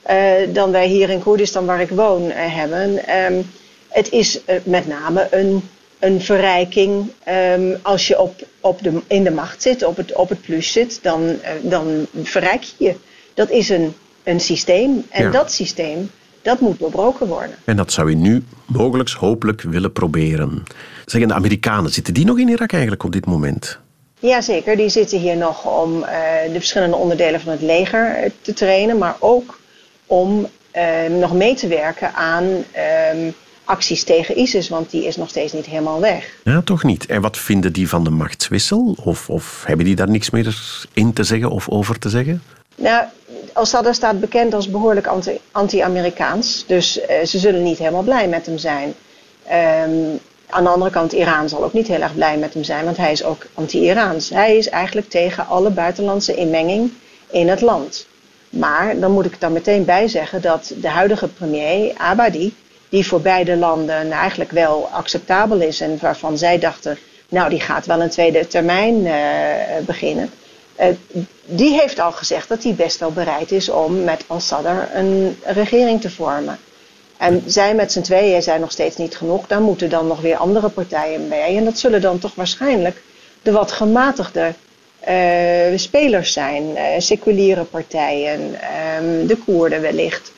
uh, 0.09 0.31
dan 0.53 0.71
wij 0.71 0.87
hier 0.87 1.09
in 1.09 1.23
Koerdistan, 1.23 1.65
waar 1.65 1.81
ik 1.81 1.89
woon, 1.89 2.25
uh, 2.25 2.33
hebben. 2.35 2.99
Um, 3.33 3.51
het 3.89 4.11
is 4.11 4.39
met 4.63 4.87
name 4.87 5.27
een 5.31 5.69
een 6.03 6.21
verrijking. 6.21 7.11
Um, 7.55 7.77
als 7.81 8.07
je 8.07 8.19
op, 8.19 8.33
op 8.61 8.83
de, 8.83 9.01
in 9.07 9.23
de 9.23 9.31
macht 9.31 9.61
zit, 9.61 9.83
op 9.83 9.97
het, 9.97 10.15
op 10.15 10.29
het 10.29 10.41
plus 10.41 10.71
zit, 10.71 10.99
dan, 11.01 11.21
uh, 11.23 11.37
dan 11.61 12.07
verrijk 12.23 12.63
je 12.63 12.85
je. 12.85 12.95
Dat 13.33 13.49
is 13.49 13.69
een, 13.69 13.93
een 14.23 14.39
systeem. 14.39 15.05
En 15.09 15.23
ja. 15.23 15.31
dat 15.31 15.51
systeem, 15.51 16.09
dat 16.41 16.59
moet 16.59 16.79
doorbroken 16.79 17.27
worden. 17.27 17.55
En 17.65 17.75
dat 17.75 17.91
zou 17.91 18.09
je 18.09 18.15
nu 18.15 18.43
mogelijk, 18.65 19.09
hopelijk 19.09 19.61
willen 19.61 19.91
proberen. 19.91 20.63
Zeggen 21.05 21.29
de 21.29 21.35
Amerikanen, 21.35 21.91
zitten 21.91 22.13
die 22.13 22.25
nog 22.25 22.39
in 22.39 22.49
Irak 22.49 22.71
eigenlijk 22.71 23.03
op 23.03 23.11
dit 23.11 23.25
moment? 23.25 23.79
Jazeker, 24.19 24.75
die 24.77 24.89
zitten 24.89 25.19
hier 25.19 25.37
nog 25.37 25.81
om 25.81 25.93
uh, 25.97 26.07
de 26.45 26.53
verschillende 26.53 26.95
onderdelen 26.95 27.41
van 27.41 27.51
het 27.51 27.61
leger 27.61 28.31
te 28.41 28.53
trainen, 28.53 28.97
maar 28.97 29.15
ook 29.19 29.59
om 30.05 30.47
uh, 30.75 31.19
nog 31.19 31.33
mee 31.33 31.55
te 31.55 31.67
werken 31.67 32.13
aan 32.13 32.43
um, 32.43 33.33
acties 33.63 34.03
tegen 34.03 34.37
ISIS, 34.37 34.69
want 34.69 34.91
die 34.91 35.05
is 35.05 35.15
nog 35.15 35.29
steeds 35.29 35.53
niet 35.53 35.65
helemaal 35.65 35.99
weg. 35.99 36.37
Ja, 36.43 36.61
toch 36.61 36.83
niet. 36.83 37.05
En 37.05 37.21
wat 37.21 37.37
vinden 37.37 37.73
die 37.73 37.89
van 37.89 38.03
de 38.03 38.09
machtswissel? 38.09 38.95
Of, 39.03 39.29
of 39.29 39.63
hebben 39.65 39.85
die 39.85 39.95
daar 39.95 40.09
niks 40.09 40.29
meer 40.29 40.57
in 40.93 41.13
te 41.13 41.23
zeggen 41.23 41.49
of 41.49 41.69
over 41.69 41.99
te 41.99 42.09
zeggen? 42.09 42.43
Nou, 42.75 43.05
Assad 43.53 43.95
staat 43.95 44.19
bekend 44.19 44.53
als 44.53 44.69
behoorlijk 44.69 45.09
anti-Amerikaans. 45.51 46.63
dus 46.67 46.97
uh, 46.97 47.05
ze 47.25 47.39
zullen 47.39 47.63
niet 47.63 47.77
helemaal 47.77 48.03
blij 48.03 48.27
met 48.27 48.45
hem 48.45 48.57
zijn. 48.57 48.93
Um, 49.51 50.19
aan 50.49 50.63
de 50.63 50.69
andere 50.69 50.91
kant, 50.91 51.11
Iran 51.11 51.49
zal 51.49 51.63
ook 51.63 51.73
niet 51.73 51.87
heel 51.87 52.01
erg 52.01 52.15
blij 52.15 52.37
met 52.37 52.53
hem 52.53 52.63
zijn, 52.63 52.85
want 52.85 52.97
hij 52.97 53.11
is 53.11 53.23
ook 53.23 53.45
anti-Iraans. 53.53 54.29
Hij 54.29 54.57
is 54.57 54.69
eigenlijk 54.69 55.09
tegen 55.09 55.47
alle 55.47 55.69
buitenlandse 55.69 56.35
inmenging 56.35 56.91
in 57.31 57.49
het 57.49 57.61
land. 57.61 58.07
Maar 58.49 58.99
dan 58.99 59.11
moet 59.11 59.25
ik 59.25 59.35
er 59.39 59.51
meteen 59.51 59.85
bij 59.85 60.07
zeggen 60.07 60.41
dat 60.41 60.73
de 60.81 60.89
huidige 60.89 61.27
premier, 61.27 61.93
Abadi, 61.97 62.53
die 62.93 63.07
voor 63.07 63.21
beide 63.21 63.57
landen 63.57 64.11
eigenlijk 64.11 64.51
wel 64.51 64.89
acceptabel 64.91 65.61
is 65.61 65.81
en 65.81 65.97
waarvan 66.01 66.37
zij 66.37 66.59
dachten, 66.59 66.97
nou 67.29 67.49
die 67.49 67.59
gaat 67.59 67.85
wel 67.85 68.01
een 68.01 68.09
tweede 68.09 68.47
termijn 68.47 69.05
uh, 69.05 69.13
beginnen. 69.85 70.29
Uh, 70.79 70.85
die 71.45 71.79
heeft 71.79 71.99
al 71.99 72.11
gezegd 72.11 72.49
dat 72.49 72.63
hij 72.63 72.73
best 72.73 72.99
wel 72.99 73.11
bereid 73.11 73.51
is 73.51 73.69
om 73.69 74.03
met 74.03 74.23
Al-Sadr 74.27 74.95
een 74.95 75.37
regering 75.43 76.01
te 76.01 76.09
vormen. 76.09 76.57
En 77.17 77.43
zij 77.45 77.75
met 77.75 77.91
z'n 77.91 78.01
tweeën 78.01 78.41
zijn 78.41 78.59
nog 78.59 78.71
steeds 78.71 78.97
niet 78.97 79.17
genoeg. 79.17 79.47
Daar 79.47 79.61
moeten 79.61 79.89
dan 79.89 80.07
nog 80.07 80.21
weer 80.21 80.37
andere 80.37 80.69
partijen 80.69 81.29
bij. 81.29 81.57
En 81.57 81.65
dat 81.65 81.77
zullen 81.77 82.01
dan 82.01 82.19
toch 82.19 82.35
waarschijnlijk 82.35 83.01
de 83.41 83.51
wat 83.51 83.71
gematigde 83.71 84.53
uh, 85.09 85.77
spelers 85.77 86.33
zijn. 86.33 86.77
seculiere 86.97 87.63
partijen, 87.63 88.39
um, 88.99 89.27
de 89.27 89.37
Koerden 89.45 89.81
wellicht. 89.81 90.31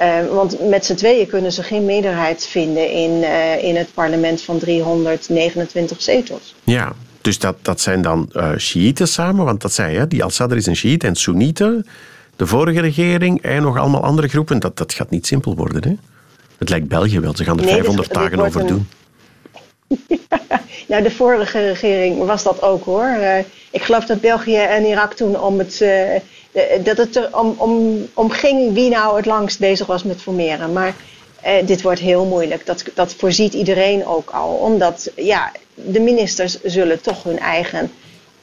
Uh, 0.00 0.26
want 0.26 0.68
met 0.68 0.84
z'n 0.84 0.94
tweeën 0.94 1.26
kunnen 1.26 1.52
ze 1.52 1.62
geen 1.62 1.84
meerderheid 1.84 2.46
vinden 2.46 2.90
in, 2.90 3.10
uh, 3.10 3.64
in 3.64 3.76
het 3.76 3.88
parlement 3.94 4.42
van 4.42 4.58
329 4.58 6.02
zetels. 6.02 6.54
Ja, 6.64 6.92
dus 7.20 7.38
dat, 7.38 7.56
dat 7.62 7.80
zijn 7.80 8.02
dan 8.02 8.30
uh, 8.32 8.56
Shiiten 8.56 9.08
samen, 9.08 9.44
want 9.44 9.60
dat 9.60 9.72
zei 9.72 9.98
je, 9.98 10.06
die 10.06 10.24
Al-Sadr 10.24 10.56
is 10.56 10.66
een 10.66 10.76
Shiite 10.76 11.06
en 11.06 11.14
Soenieten, 11.14 11.86
de 12.36 12.46
vorige 12.46 12.80
regering 12.80 13.42
en 13.42 13.62
nog 13.62 13.78
allemaal 13.78 14.02
andere 14.02 14.28
groepen. 14.28 14.58
Dat, 14.58 14.76
dat 14.76 14.92
gaat 14.92 15.10
niet 15.10 15.26
simpel 15.26 15.54
worden, 15.54 15.84
hè? 15.84 15.96
Het 16.58 16.68
lijkt 16.68 16.88
België 16.88 17.20
wel, 17.20 17.36
ze 17.36 17.44
gaan 17.44 17.58
er 17.58 17.64
nee, 17.64 17.74
500 17.74 18.08
dit, 18.08 18.16
dagen 18.16 18.38
over 18.40 18.60
een... 18.60 18.66
doen. 18.66 18.88
nou, 20.88 21.02
de 21.02 21.10
vorige 21.10 21.58
regering 21.58 22.24
was 22.24 22.42
dat 22.42 22.62
ook 22.62 22.84
hoor. 22.84 23.08
ik 23.70 23.82
geloof 23.82 24.04
dat 24.04 24.20
België 24.20 24.56
en 24.56 24.84
Irak 24.84 25.14
toen 25.14 25.40
om 25.40 25.58
het 25.58 25.80
eh, 25.80 26.20
dat 26.82 26.96
het 26.96 27.16
er 27.16 27.38
om, 27.38 27.54
om, 27.56 28.06
om 28.14 28.30
ging 28.30 28.72
wie 28.72 28.90
nou 28.90 29.16
het 29.16 29.26
langst 29.26 29.58
bezig 29.58 29.86
was 29.86 30.02
met 30.02 30.20
formeren. 30.20 30.72
Maar 30.72 30.94
eh, 31.44 31.66
dit 31.66 31.82
wordt 31.82 32.00
heel 32.00 32.24
moeilijk. 32.24 32.66
Dat, 32.66 32.84
dat 32.94 33.14
voorziet 33.14 33.54
iedereen 33.54 34.06
ook 34.06 34.30
al. 34.30 34.48
Omdat 34.48 35.10
ja, 35.16 35.52
de 35.74 36.00
ministers 36.00 36.62
zullen 36.62 37.00
toch 37.00 37.22
hun 37.22 37.38
eigen, 37.38 37.90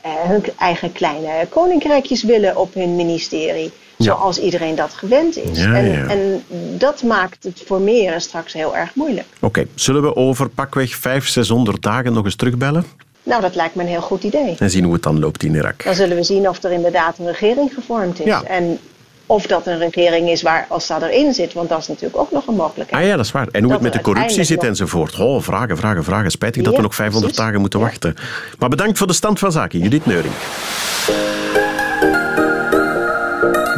eh, 0.01 0.11
hun 0.13 0.43
eigen 0.57 0.91
kleine 0.91 1.47
koninkrijkjes 1.49 2.23
willen 2.23 2.57
op 2.57 2.73
hun 2.73 2.95
ministerie. 2.95 3.71
Ja. 3.95 4.05
Zoals 4.05 4.39
iedereen 4.39 4.75
dat 4.75 4.93
gewend 4.93 5.37
is. 5.37 5.63
Ja, 5.63 5.73
en, 5.73 5.91
ja. 5.91 6.07
en, 6.07 6.43
dat 6.77 7.03
maakt 7.03 7.43
het 7.43 7.63
formeren 7.65 8.21
straks 8.21 8.53
heel 8.53 8.75
erg 8.75 8.95
moeilijk. 8.95 9.27
Oké, 9.35 9.45
okay. 9.45 9.67
zullen 9.75 10.01
we 10.01 10.15
over 10.15 10.49
pakweg 10.49 10.95
500, 10.95 11.31
600 11.31 11.81
dagen 11.81 12.13
nog 12.13 12.25
eens 12.25 12.35
terugbellen? 12.35 12.85
Nou, 13.31 13.43
dat 13.43 13.55
lijkt 13.55 13.75
me 13.75 13.81
een 13.81 13.89
heel 13.89 14.01
goed 14.01 14.23
idee. 14.23 14.55
En 14.59 14.69
zien 14.69 14.83
hoe 14.83 14.93
het 14.93 15.03
dan 15.03 15.19
loopt 15.19 15.43
in 15.43 15.55
Irak. 15.55 15.83
Dan 15.83 15.95
zullen 15.95 16.17
we 16.17 16.23
zien 16.23 16.49
of 16.49 16.63
er 16.63 16.71
inderdaad 16.71 17.17
een 17.19 17.25
regering 17.25 17.73
gevormd 17.73 18.19
is. 18.19 18.25
Ja. 18.25 18.43
En 18.43 18.79
of 19.25 19.45
dat 19.45 19.67
een 19.67 19.77
regering 19.77 20.29
is 20.29 20.41
waar 20.41 20.65
Assad 20.69 21.01
erin 21.01 21.33
zit, 21.33 21.53
want 21.53 21.69
dat 21.69 21.79
is 21.79 21.87
natuurlijk 21.87 22.17
ook 22.17 22.31
nog 22.31 22.47
een 22.47 22.55
mogelijkheid. 22.55 23.03
Ah 23.03 23.09
ja, 23.09 23.15
dat 23.15 23.25
is 23.25 23.31
waar. 23.31 23.47
En 23.51 23.59
hoe 23.63 23.71
dat 23.71 23.71
het 23.71 23.81
met 23.81 23.93
de 23.93 24.01
corruptie 24.01 24.43
zit 24.43 24.57
nog... 24.57 24.65
enzovoort. 24.65 25.19
Oh, 25.19 25.41
vragen, 25.41 25.77
vragen, 25.77 26.03
vragen. 26.03 26.31
Spijtig 26.31 26.61
ja, 26.61 26.67
dat 26.67 26.75
we 26.75 26.81
nog 26.81 26.95
500 26.95 27.25
precies. 27.25 27.45
dagen 27.45 27.61
moeten 27.61 27.79
ja. 27.79 27.85
wachten. 27.85 28.15
Maar 28.59 28.69
bedankt 28.69 28.97
voor 28.97 29.07
de 29.07 29.13
stand 29.13 29.39
van 29.39 29.51
zaken, 29.51 29.79
Judith 29.79 30.05
Neuring. 30.05 30.33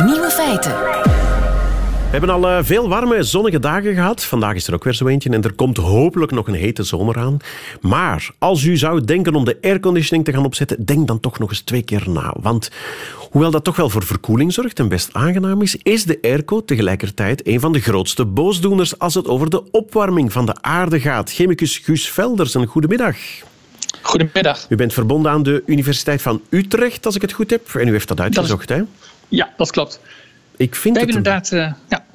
Nieuwe 0.05 0.29
feiten. 0.29 1.02
We 2.13 2.19
hebben 2.19 2.43
al 2.43 2.49
uh, 2.49 2.57
veel 2.61 2.89
warme, 2.89 3.23
zonnige 3.23 3.59
dagen 3.59 3.93
gehad. 3.93 4.23
Vandaag 4.23 4.55
is 4.55 4.67
er 4.67 4.73
ook 4.73 4.83
weer 4.83 4.93
zo 4.93 5.07
eentje 5.07 5.29
en 5.29 5.43
er 5.43 5.53
komt 5.53 5.77
hopelijk 5.77 6.31
nog 6.31 6.47
een 6.47 6.53
hete 6.53 6.83
zomer 6.83 7.17
aan. 7.17 7.37
Maar 7.81 8.29
als 8.37 8.63
u 8.63 8.77
zou 8.77 9.03
denken 9.03 9.35
om 9.35 9.45
de 9.45 9.57
airconditioning 9.61 10.25
te 10.25 10.33
gaan 10.33 10.45
opzetten, 10.45 10.85
denk 10.85 11.07
dan 11.07 11.19
toch 11.19 11.39
nog 11.39 11.49
eens 11.49 11.61
twee 11.61 11.81
keer 11.81 12.09
na. 12.09 12.35
Want 12.39 12.71
hoewel 13.29 13.51
dat 13.51 13.63
toch 13.63 13.75
wel 13.75 13.89
voor 13.89 14.03
verkoeling 14.03 14.53
zorgt 14.53 14.79
en 14.79 14.87
best 14.87 15.13
aangenaam 15.13 15.61
is, 15.61 15.75
is 15.75 16.03
de 16.03 16.19
airco 16.21 16.65
tegelijkertijd 16.65 17.47
een 17.47 17.59
van 17.59 17.71
de 17.71 17.79
grootste 17.79 18.25
boosdoeners 18.25 18.99
als 18.99 19.13
het 19.13 19.27
over 19.27 19.49
de 19.49 19.71
opwarming 19.71 20.31
van 20.31 20.45
de 20.45 20.61
aarde 20.61 20.99
gaat. 20.99 21.31
Chemicus 21.31 21.77
Guus 21.77 22.09
Velders, 22.09 22.53
een 22.53 22.65
goedemiddag. 22.65 23.15
Goedemiddag. 24.01 24.65
U 24.69 24.75
bent 24.75 24.93
verbonden 24.93 25.31
aan 25.31 25.43
de 25.43 25.63
Universiteit 25.65 26.21
van 26.21 26.41
Utrecht, 26.49 27.05
als 27.05 27.15
ik 27.15 27.21
het 27.21 27.31
goed 27.31 27.49
heb. 27.49 27.75
En 27.75 27.87
u 27.87 27.91
heeft 27.91 28.07
dat 28.07 28.19
uitgezocht, 28.19 28.67
dat 28.67 28.77
is... 28.77 28.83
hè? 28.83 28.89
Ja, 29.27 29.53
dat 29.57 29.71
klopt. 29.71 29.99
Ik 30.63 30.75
vind 30.75 30.97
het 30.97 31.07
inderdaad, 31.07 31.51
uh, 31.51 31.73
ja. 31.89 32.05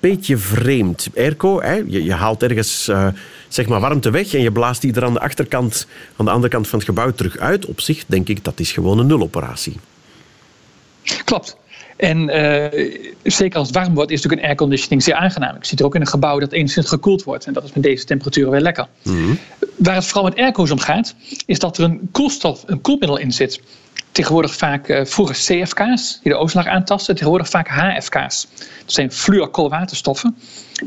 beetje 0.00 0.36
vreemd. 0.36 1.08
Airco, 1.16 1.60
hè? 1.60 1.74
Je, 1.74 2.04
je 2.04 2.12
haalt 2.12 2.42
ergens 2.42 2.88
uh, 2.88 3.08
zeg 3.48 3.68
maar 3.68 3.80
warmte 3.80 4.10
weg 4.10 4.34
en 4.34 4.40
je 4.40 4.52
blaast 4.52 4.80
die 4.80 4.94
er 4.94 5.04
aan 5.04 5.12
de 5.12 5.20
achterkant, 5.20 5.86
aan 6.16 6.24
de 6.24 6.30
andere 6.30 6.52
kant 6.52 6.68
van 6.68 6.78
het 6.78 6.88
gebouw 6.88 7.12
terug 7.12 7.38
uit. 7.38 7.66
Op 7.66 7.80
zich 7.80 8.04
denk 8.06 8.28
ik 8.28 8.44
dat 8.44 8.60
is 8.60 8.72
gewoon 8.72 8.98
een 8.98 9.06
nuloperatie. 9.06 9.76
Klopt. 11.24 11.56
En 11.96 12.28
uh, 12.28 13.04
zeker 13.22 13.58
als 13.58 13.68
het 13.68 13.76
warm 13.76 13.94
wordt, 13.94 14.10
is 14.10 14.16
natuurlijk 14.16 14.42
een 14.42 14.48
airconditioning 14.48 15.02
zeer 15.02 15.14
aangenaam. 15.14 15.56
Ik 15.56 15.64
zit 15.64 15.80
er 15.80 15.86
ook 15.86 15.94
in 15.94 16.00
een 16.00 16.06
gebouw 16.06 16.38
dat 16.38 16.52
enigszins 16.52 16.88
gekoeld 16.88 17.22
wordt. 17.22 17.46
En 17.46 17.52
dat 17.52 17.64
is 17.64 17.72
met 17.72 17.82
deze 17.82 18.04
temperaturen 18.04 18.50
weer 18.50 18.60
lekker. 18.60 18.86
Mm-hmm. 19.02 19.38
Waar 19.76 19.94
het 19.94 20.04
vooral 20.04 20.24
met 20.24 20.38
airco's 20.38 20.70
om 20.70 20.78
gaat, 20.78 21.14
is 21.46 21.58
dat 21.58 21.78
er 21.78 21.84
een 21.84 22.08
koelstof, 22.12 22.62
een 22.66 22.80
koelmiddel 22.80 23.18
in 23.18 23.32
zit. 23.32 23.60
Tegenwoordig 24.18 24.54
vaak 24.54 24.88
uh, 24.88 25.04
vroeger 25.04 25.34
CFK's, 25.34 26.18
die 26.22 26.32
de 26.32 26.38
ozonlaag 26.38 26.72
aantasten. 26.72 27.14
Tegenwoordig 27.14 27.48
vaak 27.48 27.68
HFK's. 27.68 28.46
Dat 28.56 28.92
zijn 28.92 29.12
fluorkoolwaterstoffen. 29.12 30.36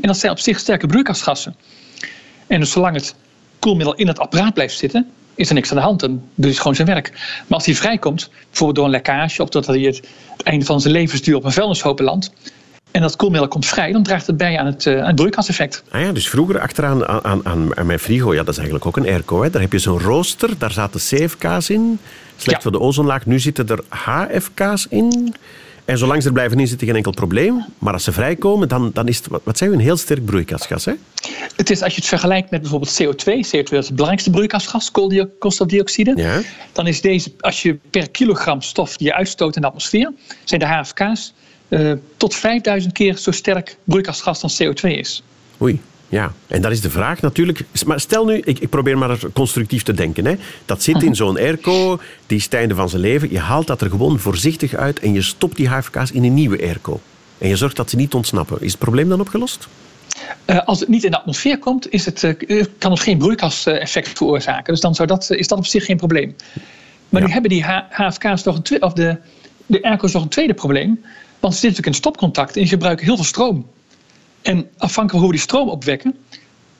dat 0.00 0.16
zijn 0.16 0.32
op 0.32 0.38
zich 0.38 0.58
sterke 0.58 0.86
broeikasgassen. 0.86 1.56
En 2.46 2.60
dus 2.60 2.70
zolang 2.70 2.94
het 2.94 3.14
koelmiddel 3.58 3.94
in 3.94 4.06
het 4.06 4.18
apparaat 4.18 4.54
blijft 4.54 4.78
zitten, 4.78 5.10
is 5.34 5.48
er 5.48 5.54
niks 5.54 5.70
aan 5.70 5.76
de 5.76 5.82
hand. 5.82 6.00
Dan 6.00 6.10
doet 6.34 6.44
hij 6.44 6.54
gewoon 6.54 6.74
zijn 6.74 6.88
werk. 6.88 7.10
Maar 7.46 7.58
als 7.58 7.66
hij 7.66 7.74
vrijkomt, 7.74 8.30
bijvoorbeeld 8.48 8.76
door 8.76 8.84
een 8.84 8.90
lekkage... 8.90 9.42
of 9.42 9.48
doordat 9.48 9.74
hij 9.74 9.84
het, 9.84 10.08
het 10.36 10.42
einde 10.42 10.64
van 10.64 10.80
zijn 10.80 10.94
levensduur 10.94 11.36
op 11.36 11.44
een 11.44 11.52
vuilnishoop 11.52 12.00
landt... 12.00 12.32
en 12.92 13.00
dat 13.00 13.16
koelmiddel 13.16 13.48
komt 13.48 13.66
vrij, 13.66 13.92
dan 13.92 14.02
draagt 14.02 14.26
het 14.26 14.36
bij 14.36 14.58
aan 14.58 14.66
het, 14.66 14.84
uh, 14.84 15.00
aan 15.00 15.06
het 15.06 15.14
broeikaseffect. 15.14 15.82
Ah 15.90 16.00
ja, 16.00 16.12
dus 16.12 16.28
vroeger 16.28 16.60
achteraan 16.60 17.06
aan, 17.06 17.46
aan, 17.46 17.76
aan 17.76 17.86
mijn 17.86 17.98
frigo... 17.98 18.32
ja, 18.32 18.38
dat 18.38 18.48
is 18.48 18.56
eigenlijk 18.56 18.86
ook 18.86 18.96
een 18.96 19.06
airco. 19.06 19.42
Hè. 19.42 19.50
Daar 19.50 19.62
heb 19.62 19.72
je 19.72 19.78
zo'n 19.78 20.00
rooster, 20.00 20.58
daar 20.58 20.72
zaten 20.72 21.00
CFK's 21.00 21.68
in. 21.68 21.98
Slecht 22.36 22.56
ja. 22.56 22.62
voor 22.62 22.72
de 22.72 22.80
ozonlaag. 22.80 23.26
Nu 23.26 23.38
zitten 23.38 23.68
er 23.68 23.80
HFK's 23.88 24.86
in... 24.90 25.34
En 25.84 25.98
zolang 25.98 26.22
ze 26.22 26.28
er 26.28 26.34
blijven 26.34 26.58
in, 26.60 26.66
zit 26.66 26.80
er 26.80 26.86
geen 26.86 26.96
enkel 26.96 27.12
probleem. 27.12 27.64
Maar 27.78 27.92
als 27.92 28.04
ze 28.04 28.12
vrijkomen, 28.12 28.68
dan, 28.68 28.90
dan 28.94 29.08
is 29.08 29.16
het, 29.16 29.26
wat 29.44 29.58
zijn 29.58 29.70
we, 29.70 29.76
een 29.76 29.82
heel 29.82 29.96
sterk 29.96 30.24
broeikasgas. 30.24 30.84
Hè? 30.84 30.92
Het 31.56 31.70
is, 31.70 31.82
als 31.82 31.94
je 31.94 32.00
het 32.00 32.08
vergelijkt 32.08 32.50
met 32.50 32.60
bijvoorbeeld 32.60 33.02
CO2. 33.02 33.32
CO2 33.32 33.70
is 33.70 33.86
het 33.86 33.90
belangrijkste 33.90 34.30
broeikasgas, 34.30 34.90
koolstofdioxide. 35.38 36.12
Ja. 36.16 36.40
Dan 36.72 36.86
is 36.86 37.00
deze, 37.00 37.32
als 37.40 37.62
je 37.62 37.78
per 37.90 38.10
kilogram 38.10 38.60
stof 38.60 38.96
die 38.96 39.06
je 39.06 39.14
uitstoot 39.14 39.56
in 39.56 39.60
de 39.60 39.66
atmosfeer, 39.66 40.12
zijn 40.44 40.60
de 40.60 40.66
HFK's 40.66 41.34
uh, 41.72 41.92
tot 42.16 42.34
5000 42.34 42.92
keer 42.92 43.16
zo 43.16 43.30
sterk 43.30 43.76
broeikasgas 43.84 44.40
dan 44.40 44.50
CO2 44.74 44.88
is. 44.98 45.22
Oei. 45.62 45.80
Ja, 46.08 46.32
en 46.46 46.62
dat 46.62 46.72
is 46.72 46.80
de 46.80 46.90
vraag 46.90 47.20
natuurlijk. 47.20 47.60
Maar 47.86 48.00
stel 48.00 48.24
nu, 48.24 48.40
ik, 48.44 48.58
ik 48.58 48.68
probeer 48.68 48.98
maar 48.98 49.18
constructief 49.32 49.82
te 49.82 49.92
denken. 49.94 50.24
Hè. 50.24 50.34
Dat 50.66 50.82
zit 50.82 50.94
in 51.02 51.04
Mhm. 51.04 51.14
zo'n 51.14 51.36
airco, 51.38 52.00
die 52.26 52.38
is 52.38 52.44
het 52.44 52.54
einde 52.54 52.74
van 52.74 52.88
zijn 52.88 53.02
leven. 53.02 53.30
Je 53.30 53.38
haalt 53.38 53.66
dat 53.66 53.80
er 53.80 53.90
gewoon 53.90 54.18
voorzichtig 54.18 54.74
uit 54.74 54.98
en 55.00 55.12
je 55.12 55.22
stopt 55.22 55.56
die 55.56 55.68
HFK's 55.68 56.10
in 56.10 56.24
een 56.24 56.34
nieuwe 56.34 56.60
airco. 56.62 57.00
En 57.38 57.48
je 57.48 57.56
zorgt 57.56 57.76
dat 57.76 57.90
ze 57.90 57.96
niet 57.96 58.14
ontsnappen. 58.14 58.60
Is 58.60 58.70
het 58.70 58.80
probleem 58.80 59.08
dan 59.08 59.20
opgelost? 59.20 59.68
Eh, 60.44 60.58
als 60.64 60.80
het 60.80 60.88
niet 60.88 61.04
in 61.04 61.10
de 61.10 61.18
atmosfeer 61.18 61.58
komt, 61.58 61.90
is 61.92 62.04
het, 62.04 62.24
eh, 62.24 62.64
kan 62.78 62.90
het 62.90 63.00
geen 63.00 63.18
broeikaseffect 63.18 64.08
veroorzaken. 64.08 64.72
Dus 64.72 64.82
dan 64.82 64.94
zou 64.94 65.08
dat, 65.08 65.30
eh, 65.30 65.38
is 65.38 65.48
dat 65.48 65.58
op 65.58 65.66
zich 65.66 65.84
geen 65.84 65.96
probleem. 65.96 66.36
Maar 67.08 67.20
Ja. 67.20 67.26
nu 67.26 67.32
hebben 67.32 67.50
die 67.50 67.64
HFK's 67.88 68.42
nog 68.42 68.60
een 68.62 68.82
of 68.82 68.92
de, 68.92 69.16
de 69.66 69.82
airco's 69.82 70.12
nog 70.12 70.22
een 70.22 70.28
tweede 70.28 70.54
probleem. 70.54 71.04
Want 71.42 71.54
ze 71.54 71.60
zitten 71.60 71.68
natuurlijk 71.82 71.86
in 71.86 71.94
stopcontact 71.94 72.54
en 72.54 72.60
die 72.60 72.68
gebruiken 72.70 73.04
heel 73.06 73.16
veel 73.16 73.24
stroom. 73.24 73.66
En 74.42 74.56
afhankelijk 74.78 75.10
van 75.10 75.18
hoe 75.20 75.28
we 75.28 75.34
die 75.34 75.42
stroom 75.44 75.68
opwekken, 75.68 76.14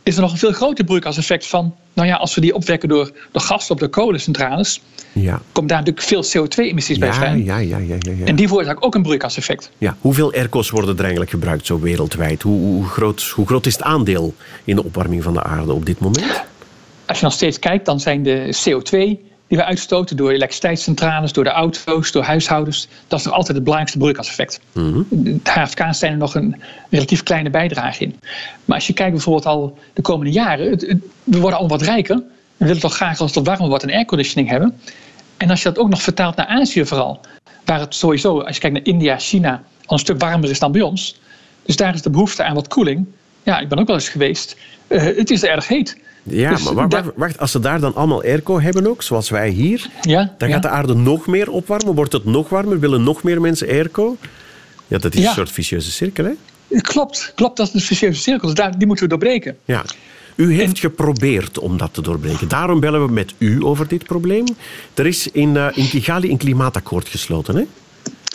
is 0.02 0.14
er 0.14 0.20
nog 0.20 0.32
een 0.32 0.38
veel 0.38 0.52
groter 0.52 0.84
broeikaseffect 0.84 1.46
van. 1.46 1.74
Nou 1.92 2.08
ja, 2.08 2.16
als 2.16 2.34
we 2.34 2.40
die 2.40 2.54
opwekken 2.54 2.88
door, 2.88 3.10
door 3.32 3.42
gas 3.42 3.70
op 3.70 3.78
de 3.78 3.88
kolencentrales, 3.88 4.80
Ja. 5.12 5.40
komt 5.52 5.68
daar 5.68 5.78
natuurlijk 5.82 6.06
veel 6.06 6.24
CO2-emissies 6.24 6.98
bij 6.98 7.12
vrij. 7.12 7.36
ja, 7.38 7.56
ja, 7.58 7.78
ja, 7.78 7.96
ja, 8.00 8.12
ja. 8.18 8.24
En 8.24 8.36
die 8.36 8.46
veroorzaken 8.48 8.82
ook 8.82 8.94
een 8.94 9.02
broeikaseffect. 9.02 9.70
ja. 9.78 9.96
Hoeveel 10.00 10.32
airco's 10.32 10.70
worden 10.70 10.94
er 10.94 11.00
eigenlijk 11.00 11.30
gebruikt 11.30 11.66
zo 11.66 11.80
wereldwijd? 11.80 12.42
Hoe, 12.42 12.58
hoe, 12.60 12.84
groot, 12.86 13.22
hoe 13.22 13.46
groot 13.46 13.66
is 13.66 13.72
het 13.72 13.82
aandeel 13.82 14.34
in 14.64 14.76
de 14.76 14.84
opwarming 14.84 15.22
van 15.22 15.32
de 15.32 15.42
aarde 15.42 15.72
op 15.72 15.86
dit 15.86 15.98
moment? 16.00 16.42
Als 17.06 17.18
je 17.18 17.24
nog 17.24 17.34
steeds 17.34 17.58
kijkt, 17.58 17.86
dan 17.86 18.00
zijn 18.00 18.22
de 18.22 18.54
CO2 18.64 19.30
die 19.52 19.60
we 19.60 19.66
uitstoten 19.66 20.16
door 20.16 20.30
elektriciteitscentrales, 20.30 21.32
door 21.32 21.44
de 21.44 21.50
auto's, 21.50 22.12
door 22.12 22.22
huishoudens, 22.22 22.88
dat 23.08 23.18
is 23.18 23.24
nog 23.24 23.34
altijd 23.34 23.54
het 23.54 23.64
belangrijkste 23.64 23.98
broeikaseffect. 23.98 24.60
De 25.10 25.50
HFK's 25.50 25.98
zijn 25.98 26.12
er 26.12 26.18
nog 26.18 26.34
een 26.34 26.56
relatief 26.90 27.22
kleine 27.22 27.50
bijdrage 27.50 28.02
in. 28.04 28.18
Maar 28.64 28.76
als 28.76 28.86
je 28.86 28.92
kijkt 28.92 29.12
bijvoorbeeld 29.12 29.46
al 29.46 29.78
de 29.92 30.02
komende 30.02 30.32
jaren, 30.32 30.70
het- 30.70 30.80
het- 30.86 31.02
we 31.24 31.40
worden 31.40 31.58
al 31.58 31.68
wat 31.68 31.82
rijker. 31.82 32.16
We 32.56 32.66
willen 32.66 32.80
toch 32.80 32.94
graag 32.94 33.20
als 33.20 33.34
het 33.34 33.34
wat 33.34 33.46
warmer 33.46 33.68
wordt 33.68 33.84
een 33.84 33.92
airconditioning 33.92 34.48
hebben. 34.50 34.78
En 35.36 35.50
als 35.50 35.62
je 35.62 35.68
dat 35.68 35.78
ook 35.78 35.88
nog 35.88 36.02
vertaalt 36.02 36.36
naar 36.36 36.46
Azië 36.46 36.84
vooral, 36.86 37.20
waar 37.64 37.80
het 37.80 37.94
sowieso, 37.94 38.40
als 38.40 38.54
je 38.54 38.60
kijkt 38.60 38.76
naar 38.76 38.86
India, 38.94 39.18
China, 39.18 39.52
al 39.84 39.92
een 39.94 39.98
stuk 39.98 40.20
warmer 40.20 40.50
is 40.50 40.58
dan 40.58 40.72
bij 40.72 40.82
ons. 40.82 41.20
Dus 41.62 41.76
daar 41.76 41.94
is 41.94 42.02
de 42.02 42.10
behoefte 42.10 42.42
aan 42.44 42.54
wat 42.54 42.68
koeling. 42.68 43.06
Ja, 43.42 43.58
ik 43.58 43.68
ben 43.68 43.78
ook 43.78 43.86
wel 43.86 43.96
eens 43.96 44.08
geweest. 44.08 44.56
Eh, 44.86 45.02
het 45.02 45.30
is 45.30 45.42
er 45.42 45.48
erg 45.50 45.68
heet. 45.68 45.96
Ja, 46.22 46.50
Dus 46.50 46.72
maar 46.72 47.12
wacht, 47.16 47.38
als 47.38 47.50
ze 47.50 47.60
daar 47.60 47.80
dan 47.80 47.94
allemaal 47.94 48.22
airco 48.22 48.60
hebben 48.60 48.86
ook, 48.86 49.02
zoals 49.02 49.30
wij 49.30 49.48
hier, 49.48 49.86
Ja, 50.00 50.34
dan 50.38 50.48
ja. 50.48 50.54
gaat 50.54 50.62
de 50.62 50.68
aarde 50.68 50.94
nog 50.94 51.26
meer 51.26 51.50
opwarmen. 51.50 51.94
Wordt 51.94 52.12
het 52.12 52.24
nog 52.24 52.48
warmer? 52.48 52.80
Willen 52.80 53.02
nog 53.02 53.22
meer 53.22 53.40
mensen 53.40 53.68
airco? 53.68 54.16
Ja, 54.86 54.98
dat 54.98 55.14
is 55.14 55.20
Ja. 55.22 55.28
een 55.28 55.34
soort 55.34 55.50
vicieuze 55.50 55.90
cirkel, 55.90 56.24
hè? 56.24 56.32
Klopt, 56.80 57.32
klopt, 57.34 57.56
dat 57.56 57.66
is 57.68 57.74
een 57.74 57.80
vicieuze 57.80 58.20
cirkel. 58.20 58.46
Dus 58.48 58.56
daar, 58.56 58.78
die 58.78 58.86
moeten 58.86 59.04
we 59.04 59.10
doorbreken. 59.10 59.56
Ja. 59.64 59.84
U 60.34 60.54
heeft 60.54 60.78
geprobeerd 60.78 61.58
om 61.58 61.76
dat 61.76 61.94
te 61.94 62.02
doorbreken. 62.02 62.48
Daarom 62.48 62.80
bellen 62.80 63.06
we 63.06 63.12
met 63.12 63.34
u 63.38 63.64
over 63.64 63.88
dit 63.88 64.04
probleem. 64.04 64.44
Er 64.94 65.06
is 65.06 65.28
in, 65.30 65.56
eh, 65.56 65.66
in 65.74 65.88
Kigali 65.88 66.30
een 66.30 66.36
klimaatakkoord 66.36 67.08
gesloten, 67.08 67.56
hè? 67.56 67.62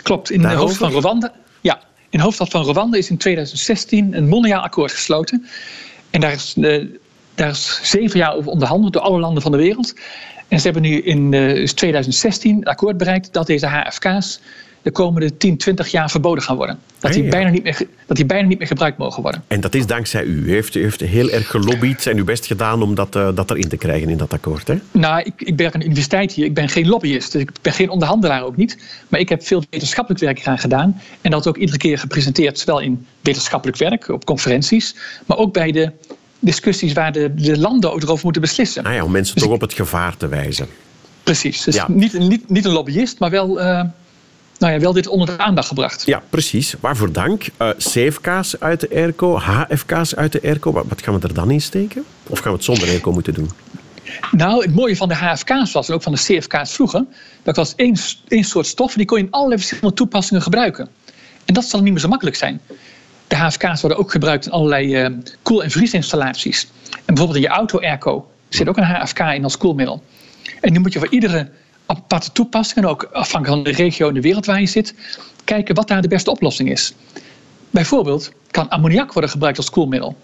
Klopt, 0.03 0.31
in 0.31 0.41
de 0.41 0.47
hoofdstad 0.47 0.91
van 0.91 0.99
Rwanda. 1.01 1.33
Ja, 1.61 1.79
in 2.09 2.17
de 2.17 2.23
hoofdstad 2.23 2.49
van 2.49 2.63
Rwanda 2.69 2.97
is 2.97 3.09
in 3.09 3.17
2016 3.17 4.13
een 4.17 4.27
mondiaal 4.27 4.61
akkoord 4.61 4.91
gesloten. 4.91 5.45
En 6.09 6.21
daar 6.21 6.31
is, 6.31 6.53
eh, 6.61 6.85
daar 7.37 7.49
is 7.49 7.79
zeven 7.83 8.19
jaar 8.19 8.35
over 8.35 8.51
onderhandeld 8.51 8.93
door 8.93 9.01
alle 9.01 9.19
landen 9.19 9.41
van 9.41 9.51
de 9.51 9.57
wereld. 9.57 9.93
En 10.47 10.59
ze 10.59 10.63
hebben 10.63 10.81
nu 10.81 11.01
in 11.01 11.33
eh, 11.33 11.55
is 11.55 11.73
2016 11.73 12.55
een 12.55 12.63
akkoord 12.63 12.97
bereikt 12.97 13.33
dat 13.33 13.47
deze 13.47 13.67
HFK's 13.67 14.39
de 14.81 14.91
komende 14.91 15.37
10, 15.37 15.57
20 15.57 15.87
jaar 15.87 16.09
verboden 16.09 16.43
gaan 16.43 16.55
worden. 16.55 16.79
Dat, 16.99 17.13
die, 17.13 17.23
ja. 17.23 17.29
bijna 17.29 17.49
niet 17.49 17.63
meer, 17.63 17.81
dat 18.05 18.17
die 18.17 18.25
bijna 18.25 18.47
niet 18.47 18.57
meer 18.57 18.67
gebruikt 18.67 18.97
mogen 18.97 19.21
worden. 19.21 19.43
En 19.47 19.61
dat 19.61 19.75
is 19.75 19.85
dankzij 19.85 20.23
u. 20.23 20.43
U 20.45 20.51
heeft, 20.51 20.75
u 20.75 20.81
heeft 20.81 20.99
heel 20.99 21.29
erg 21.29 21.47
gelobbyd 21.47 22.07
en 22.07 22.17
uw 22.17 22.23
best 22.23 22.45
gedaan 22.45 22.81
om 22.81 22.95
dat, 22.95 23.15
eh, 23.15 23.29
dat 23.35 23.49
erin 23.49 23.67
te 23.67 23.77
krijgen 23.77 24.09
in 24.09 24.17
dat 24.17 24.33
akkoord, 24.33 24.67
hè? 24.67 24.75
Nou, 24.91 25.21
ik, 25.21 25.33
ik 25.37 25.57
werk 25.57 25.73
aan 25.73 25.79
de 25.79 25.85
universiteit 25.85 26.31
hier. 26.31 26.45
Ik 26.45 26.53
ben 26.53 26.69
geen 26.69 26.87
lobbyist. 26.87 27.31
Dus 27.31 27.41
ik 27.41 27.51
ben 27.61 27.73
geen 27.73 27.89
onderhandelaar 27.89 28.43
ook 28.43 28.55
niet. 28.55 28.77
Maar 29.07 29.19
ik 29.19 29.29
heb 29.29 29.43
veel 29.43 29.63
wetenschappelijk 29.69 30.23
werk 30.23 30.39
eraan 30.39 30.59
gedaan. 30.59 31.01
En 31.21 31.31
dat 31.31 31.47
ook 31.47 31.57
iedere 31.57 31.77
keer 31.77 31.97
gepresenteerd. 31.97 32.59
Zowel 32.59 32.79
in 32.79 33.05
wetenschappelijk 33.21 33.77
werk, 33.77 34.07
op 34.07 34.25
conferenties. 34.25 34.95
Maar 35.25 35.37
ook 35.37 35.53
bij 35.53 35.71
de 35.71 35.91
discussies 36.39 36.93
waar 36.93 37.11
de, 37.11 37.33
de 37.35 37.57
landen 37.59 37.91
ook 37.93 38.01
erover 38.01 38.23
moeten 38.23 38.41
beslissen. 38.41 38.83
Ah 38.83 38.93
ja, 38.93 39.03
om 39.03 39.11
mensen 39.11 39.33
Dus 39.35 39.43
toch 39.43 39.53
op 39.53 39.61
het 39.61 39.73
gevaar 39.73 40.17
te 40.17 40.27
wijzen. 40.27 40.67
Precies. 41.23 41.63
Dus 41.63 41.75
Ja. 41.75 41.85
niet, 41.89 42.13
niet, 42.19 42.49
niet 42.49 42.65
een 42.65 42.71
lobbyist, 42.71 43.19
maar 43.19 43.29
wel, 43.29 43.59
eh, 43.59 43.65
nou 44.57 44.73
ja, 44.73 44.79
wel 44.79 44.93
dit 44.93 45.07
onder 45.07 45.27
de 45.27 45.37
aandacht 45.37 45.67
gebracht. 45.67 46.03
Ja, 46.05 46.21
precies. 46.29 46.75
Waarvoor 46.79 47.11
dank. 47.11 47.45
Eh 47.57 47.69
CFK's 47.77 48.55
uit 48.59 48.79
de 48.79 48.89
airco, 48.95 49.37
HFK's 49.39 50.15
uit 50.15 50.31
de 50.31 50.41
airco. 50.43 50.71
Wat, 50.71 50.85
wat 50.87 51.01
gaan 51.01 51.19
we 51.19 51.27
er 51.27 51.33
dan 51.33 51.51
in 51.51 51.61
steken? 51.61 52.03
Of 52.27 52.39
gaan 52.39 52.51
we 52.51 52.57
het 52.57 52.65
zonder 52.65 52.87
airco 52.87 53.11
moeten 53.11 53.33
doen? 53.33 53.51
Nou, 54.31 54.61
het 54.65 54.75
mooie 54.75 54.95
van 54.97 55.07
de 55.07 55.15
HFK's 55.15 55.71
was, 55.71 55.87
en 55.87 55.93
ook 55.93 56.01
van 56.03 56.11
de 56.13 56.19
CFK's 56.19 56.73
vroeger, 56.73 57.05
dat 57.43 57.55
was 57.55 57.73
één, 57.75 57.95
één 58.27 58.43
soort 58.43 58.65
stof 58.65 58.93
die 58.93 59.05
kon 59.05 59.17
je 59.17 59.23
in 59.23 59.31
allerlei 59.31 59.57
verschillende 59.59 59.95
toepassingen 59.95 60.41
gebruiken. 60.41 60.87
En 61.45 61.53
dat 61.53 61.65
zal 61.65 61.81
niet 61.81 61.91
meer 61.91 62.01
zo 62.01 62.07
makkelijk 62.07 62.35
zijn. 62.35 62.61
De 63.27 63.35
HFK's 63.35 63.81
worden 63.81 63.99
ook 63.99 64.11
gebruikt 64.11 64.45
in 64.45 64.51
allerlei 64.51 64.95
eh, 64.95 65.11
koel- 65.41 65.63
en 65.63 65.71
vriesinstallaties. 65.71 66.67
En 66.91 67.01
bijvoorbeeld 67.05 67.35
in 67.37 67.51
je 67.51 67.57
auto-airco 67.57 68.29
zit 68.49 68.67
ook 68.67 68.77
een 68.77 68.83
HFK 68.83 69.19
in 69.19 69.43
als 69.43 69.57
koelmiddel. 69.57 70.03
En 70.61 70.73
nu 70.73 70.79
moet 70.79 70.93
je 70.93 70.99
voor 70.99 71.09
iedere 71.09 71.49
aparte 71.85 72.31
toepassing, 72.31 72.85
en 72.85 72.91
ook 72.91 73.03
afhankelijk 73.03 73.63
van 73.63 73.73
de 73.73 73.83
regio 73.83 74.07
en 74.07 74.13
de 74.13 74.21
wereld 74.21 74.45
waar 74.45 74.59
je 74.59 74.67
zit, 74.67 74.93
kijken 75.43 75.75
wat 75.75 75.87
daar 75.87 76.01
de 76.01 76.07
beste 76.07 76.31
oplossing 76.31 76.71
is. 76.71 76.93
Bijvoorbeeld 77.69 78.31
kan 78.51 78.69
ammoniak 78.69 79.13
worden 79.13 79.31
gebruikt 79.31 79.57
als 79.57 79.69
koelmiddel. 79.69 80.15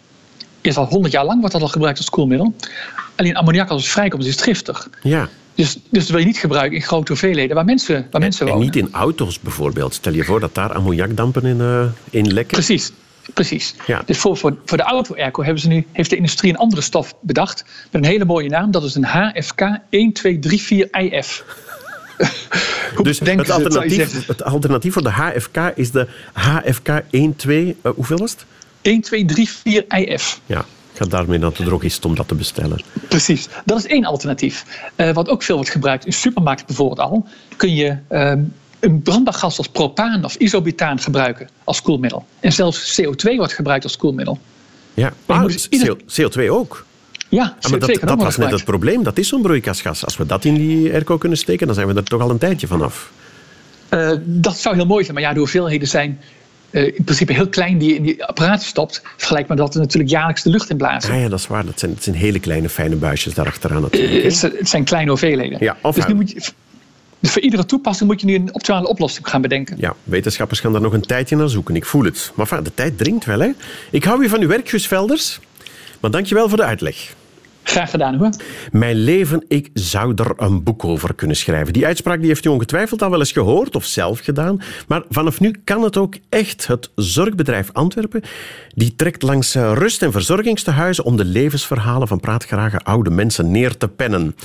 Is 0.61 0.77
al 0.77 0.85
100 0.85 1.13
jaar 1.13 1.25
lang 1.25 1.39
wordt 1.39 1.53
dat 1.53 1.61
al 1.61 1.67
gebruikt 1.67 1.97
als 1.97 2.09
koelmiddel. 2.09 2.53
Alleen 3.15 3.35
ammoniak 3.35 3.69
als 3.69 3.81
het 3.81 3.91
vrijkomt 3.91 4.25
is 4.25 4.41
giftig. 4.41 4.89
Ja. 5.01 5.29
Dus, 5.55 5.77
dus 5.89 6.01
dat 6.01 6.07
wil 6.07 6.19
je 6.19 6.25
niet 6.25 6.37
gebruiken 6.37 6.77
in 6.77 6.83
grote 6.83 7.11
hoeveelheden 7.11 7.55
waar 7.55 7.65
mensen, 7.65 8.07
waar 8.11 8.21
mensen 8.21 8.45
En 8.45 8.51
wonen. 8.53 8.65
niet 8.65 8.75
in 8.75 8.89
auto's 8.91 9.39
bijvoorbeeld. 9.39 9.93
Stel 9.93 10.13
je 10.13 10.23
voor 10.23 10.39
dat 10.39 10.55
daar 10.55 10.73
ammoniakdampen 10.73 11.45
in, 11.45 11.61
eh, 11.61 11.85
in 12.09 12.33
lekken. 12.33 12.57
Precies, 12.57 12.91
precies. 13.33 13.75
Ja. 13.87 14.01
Dus 14.05 14.17
voor, 14.17 14.37
voor, 14.37 14.57
voor 14.65 14.77
de 14.77 14.83
auto-airco 14.83 15.43
hebben 15.43 15.61
ze 15.61 15.67
nu, 15.67 15.85
heeft 15.91 16.09
de 16.09 16.15
industrie 16.15 16.51
een 16.51 16.57
andere 16.57 16.81
stof 16.81 17.15
bedacht. 17.21 17.65
Met 17.91 18.03
een 18.03 18.09
hele 18.09 18.25
mooie 18.25 18.49
naam. 18.49 18.71
Dat 18.71 18.83
is 18.83 18.95
een 18.95 19.05
HFK 19.05 19.61
1234IF. 19.61 21.43
Hoe 22.95 23.03
Dus 23.03 23.19
het 23.19 23.51
alternatief, 23.51 24.27
het 24.27 24.43
alternatief 24.43 24.93
voor 24.93 25.03
de 25.03 25.11
HFK 25.11 25.57
is 25.75 25.91
de 25.91 26.07
HFK 26.33 27.01
12... 27.35 27.45
eh, 27.81 27.91
hoeveel 27.95 28.17
was 28.17 28.31
het? 28.31 28.45
1234IF. 28.83 30.39
Ja, 30.45 30.65
ga 30.93 31.05
daarmee 31.05 31.39
naar 31.39 31.53
de 31.53 31.63
drogist 31.63 32.05
om 32.05 32.15
dat 32.15 32.27
te 32.27 32.35
bestellen. 32.35 32.81
Precies, 33.07 33.47
dat 33.65 33.77
is 33.77 33.85
één 33.85 34.05
alternatief. 34.05 34.65
Eh, 34.95 35.11
wat 35.13 35.29
ook 35.29 35.43
veel 35.43 35.55
wordt 35.55 35.69
gebruikt 35.71 36.05
in 36.05 36.13
supermarkten 36.13 36.65
bijvoorbeeld 36.67 36.99
al, 36.99 37.27
kun 37.57 37.75
je 37.75 37.97
ehm, 38.07 38.39
een 38.79 39.01
brandbare 39.01 39.39
als 39.39 39.67
propaan 39.71 40.23
of 40.25 40.35
isobutaan 40.35 40.99
gebruiken 40.99 41.49
als 41.63 41.81
koelmiddel. 41.81 42.25
En 42.39 42.53
zelfs 42.53 43.01
CO2 43.01 43.35
wordt 43.35 43.53
gebruikt 43.53 43.83
als 43.83 43.97
koelmiddel. 43.97 44.39
Ja, 44.93 45.03
Maar 45.03 45.13
je 45.25 45.33
ah, 45.33 45.41
moet 45.41 45.51
dus 45.51 45.67
ieder- 45.69 45.97
CO2 46.21 46.49
ook. 46.49 46.85
Ja, 47.29 47.55
Ah, 47.61 47.71
maar 47.71 47.79
CO2 47.79 47.85
dat, 47.99 48.09
dat 48.09 48.21
was 48.21 48.37
net 48.37 48.51
het 48.51 48.63
probleem. 48.63 49.03
Dat 49.03 49.17
is 49.17 49.27
zo'n 49.27 49.41
broeikasgas. 49.41 50.05
Als 50.05 50.17
we 50.17 50.25
dat 50.25 50.45
in 50.45 50.53
die 50.55 50.91
airco 50.93 51.17
kunnen 51.17 51.37
steken, 51.37 51.65
dan 51.65 51.75
zijn 51.75 51.87
we 51.87 51.93
er 51.93 52.03
toch 52.03 52.21
al 52.21 52.29
een 52.29 52.37
tijdje 52.37 52.67
vanaf. 52.67 53.11
Eh, 53.89 54.11
dat 54.23 54.57
zou 54.57 54.75
heel 54.75 54.85
mooi 54.85 55.03
zijn, 55.03 55.13
maar 55.15 55.23
ja, 55.23 55.33
de 55.33 55.39
hoeveelheden 55.39 55.87
zijn 55.87 56.19
in 56.73 57.03
principe 57.03 57.33
heel 57.33 57.47
klein 57.49 57.77
die 57.77 57.89
je 57.89 57.95
in 57.95 58.03
die 58.03 58.25
apparaten 58.25 58.65
stopt. 58.67 59.01
Vergelijk 59.17 59.47
met 59.47 59.57
dat 59.57 59.73
we 59.73 59.79
natuurlijk 59.79 60.11
jaarlijks 60.11 60.43
de 60.43 60.49
lucht 60.49 60.69
in 60.69 60.77
blazen. 60.77 61.11
Ah 61.13 61.19
ja, 61.21 61.29
dat 61.29 61.39
is 61.39 61.47
waar. 61.47 61.65
Dat 61.65 61.79
zijn, 61.79 61.93
dat 61.93 62.03
zijn 62.03 62.15
hele 62.15 62.39
kleine 62.39 62.69
fijne 62.69 62.95
buisjes 62.95 63.33
daarachteraan 63.33 63.81
natuurlijk. 63.81 64.13
hè. 64.13 64.21
Het, 64.21 64.35
zijn- 64.35 64.53
het 64.57 64.69
zijn 64.69 64.83
kleine 64.83 65.09
hoeveelheden. 65.09 65.57
Ja, 65.59 65.77
of 65.81 65.95
dus, 65.95 66.05
nu 66.05 66.13
moet 66.13 66.29
je, 66.29 66.35
dus 67.19 67.31
voor 67.31 67.41
iedere 67.41 67.65
toepassing 67.65 68.09
moet 68.09 68.19
je 68.21 68.25
nu 68.27 68.35
een 68.35 68.53
optimale 68.53 68.87
oplossing 68.87 69.29
gaan 69.29 69.41
bedenken. 69.41 69.75
Ja, 69.79 69.95
wetenschappers 70.03 70.59
gaan 70.59 70.71
daar 70.71 70.81
nog 70.81 70.93
een 70.93 71.01
tijdje 71.01 71.35
naar 71.35 71.49
zoeken. 71.49 71.75
Ik 71.75 71.85
voel 71.85 72.03
het. 72.03 72.31
Maar 72.35 72.63
de 72.63 72.73
tijd 72.73 72.97
dringt 72.97 73.25
wel, 73.25 73.39
hè. 73.39 73.49
Ik 73.91 74.03
hou 74.03 74.23
u 74.23 74.29
van 74.29 74.41
uw 74.41 74.47
werk, 74.47 74.69
Velders. 74.69 75.39
Maar 75.99 76.11
dankjewel 76.11 76.49
voor 76.49 76.57
de 76.57 76.63
uitleg. 76.63 77.13
Graag 77.63 77.89
gedaan 77.89 78.15
hoor. 78.15 78.29
Mijn 78.71 78.95
leven, 78.95 79.45
ik 79.47 79.69
zou 79.73 80.13
er 80.15 80.33
een 80.37 80.63
boek 80.63 80.83
over 80.85 81.13
kunnen 81.13 81.35
schrijven. 81.35 81.73
Die 81.73 81.85
uitspraak 81.85 82.19
die 82.19 82.27
heeft 82.27 82.45
u 82.45 82.49
ongetwijfeld 82.49 83.01
al 83.01 83.09
wel 83.09 83.19
eens 83.19 83.31
gehoord 83.31 83.75
of 83.75 83.85
zelf 83.85 84.19
gedaan. 84.19 84.61
Maar 84.87 85.03
vanaf 85.09 85.39
nu 85.39 85.61
kan 85.63 85.83
het 85.83 85.97
ook 85.97 86.15
echt. 86.29 86.67
Het 86.67 86.91
zorgbedrijf 86.95 87.69
Antwerpen 87.71 88.21
die 88.75 88.95
trekt 88.95 89.21
langs 89.21 89.55
eh, 89.55 89.71
rust- 89.73 90.01
en 90.01 90.11
verzorgingstehuizen 90.11 91.03
om 91.03 91.17
de 91.17 91.25
levensverhalen 91.25 92.07
van 92.07 92.19
praatgrage 92.19 92.79
oude 92.79 93.09
mensen 93.09 93.51
neer 93.51 93.77
te 93.77 93.87
pennen. 93.87 94.35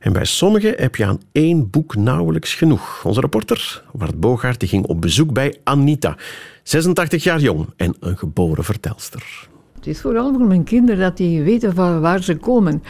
En 0.00 0.12
bij 0.12 0.24
sommigen 0.24 0.74
heb 0.76 0.96
je 0.96 1.04
aan 1.04 1.20
één 1.32 1.70
boek 1.70 1.96
nauwelijks 1.96 2.54
genoeg. 2.54 3.04
Onze 3.04 3.20
reporter, 3.20 3.82
Bart 3.92 4.20
Bogaert, 4.20 4.60
die 4.60 4.68
ging 4.68 4.84
op 4.86 5.00
bezoek 5.00 5.32
bij 5.32 5.56
Anita. 5.64 6.16
86 6.62 7.24
jaar 7.24 7.40
jong 7.40 7.66
en 7.76 7.96
een 8.00 8.18
geboren 8.18 8.64
vertelster. 8.64 9.48
Het 9.84 9.94
is 9.94 10.00
vooral 10.00 10.32
voor 10.32 10.46
mijn 10.46 10.64
kinderen 10.64 11.00
dat 11.00 11.16
die 11.16 11.42
weten 11.42 11.74
van 11.74 12.00
waar 12.00 12.22
ze 12.22 12.36
komen. 12.36 12.82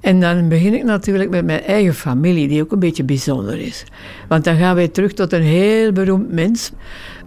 En 0.00 0.20
dan 0.20 0.48
begin 0.48 0.74
ik 0.74 0.84
natuurlijk 0.84 1.30
met 1.30 1.44
mijn 1.44 1.62
eigen 1.62 1.94
familie, 1.94 2.48
die 2.48 2.62
ook 2.62 2.72
een 2.72 2.78
beetje 2.78 3.04
bijzonder 3.04 3.58
is. 3.58 3.84
Want 4.28 4.44
dan 4.44 4.56
gaan 4.56 4.74
wij 4.74 4.88
terug 4.88 5.12
tot 5.12 5.32
een 5.32 5.42
heel 5.42 5.92
beroemd 5.92 6.32
mens, 6.32 6.72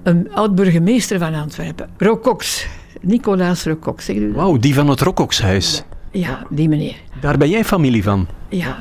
een 0.03 0.33
oud-burgemeester 0.33 1.19
van 1.19 1.33
Antwerpen, 1.33 1.89
Ro 1.97 2.19
Cox. 2.19 2.67
Nicolaas 3.01 3.63
Rocox. 3.63 4.05
Dat? 4.05 4.15
Wauw, 4.33 4.57
die 4.57 4.73
van 4.73 4.89
het 4.89 5.01
Rokokshuis. 5.01 5.83
Ja, 6.11 6.45
die 6.49 6.69
meneer. 6.69 6.95
Daar 7.21 7.37
ben 7.37 7.49
jij 7.49 7.65
familie 7.65 8.03
van. 8.03 8.27
Ja. 8.49 8.77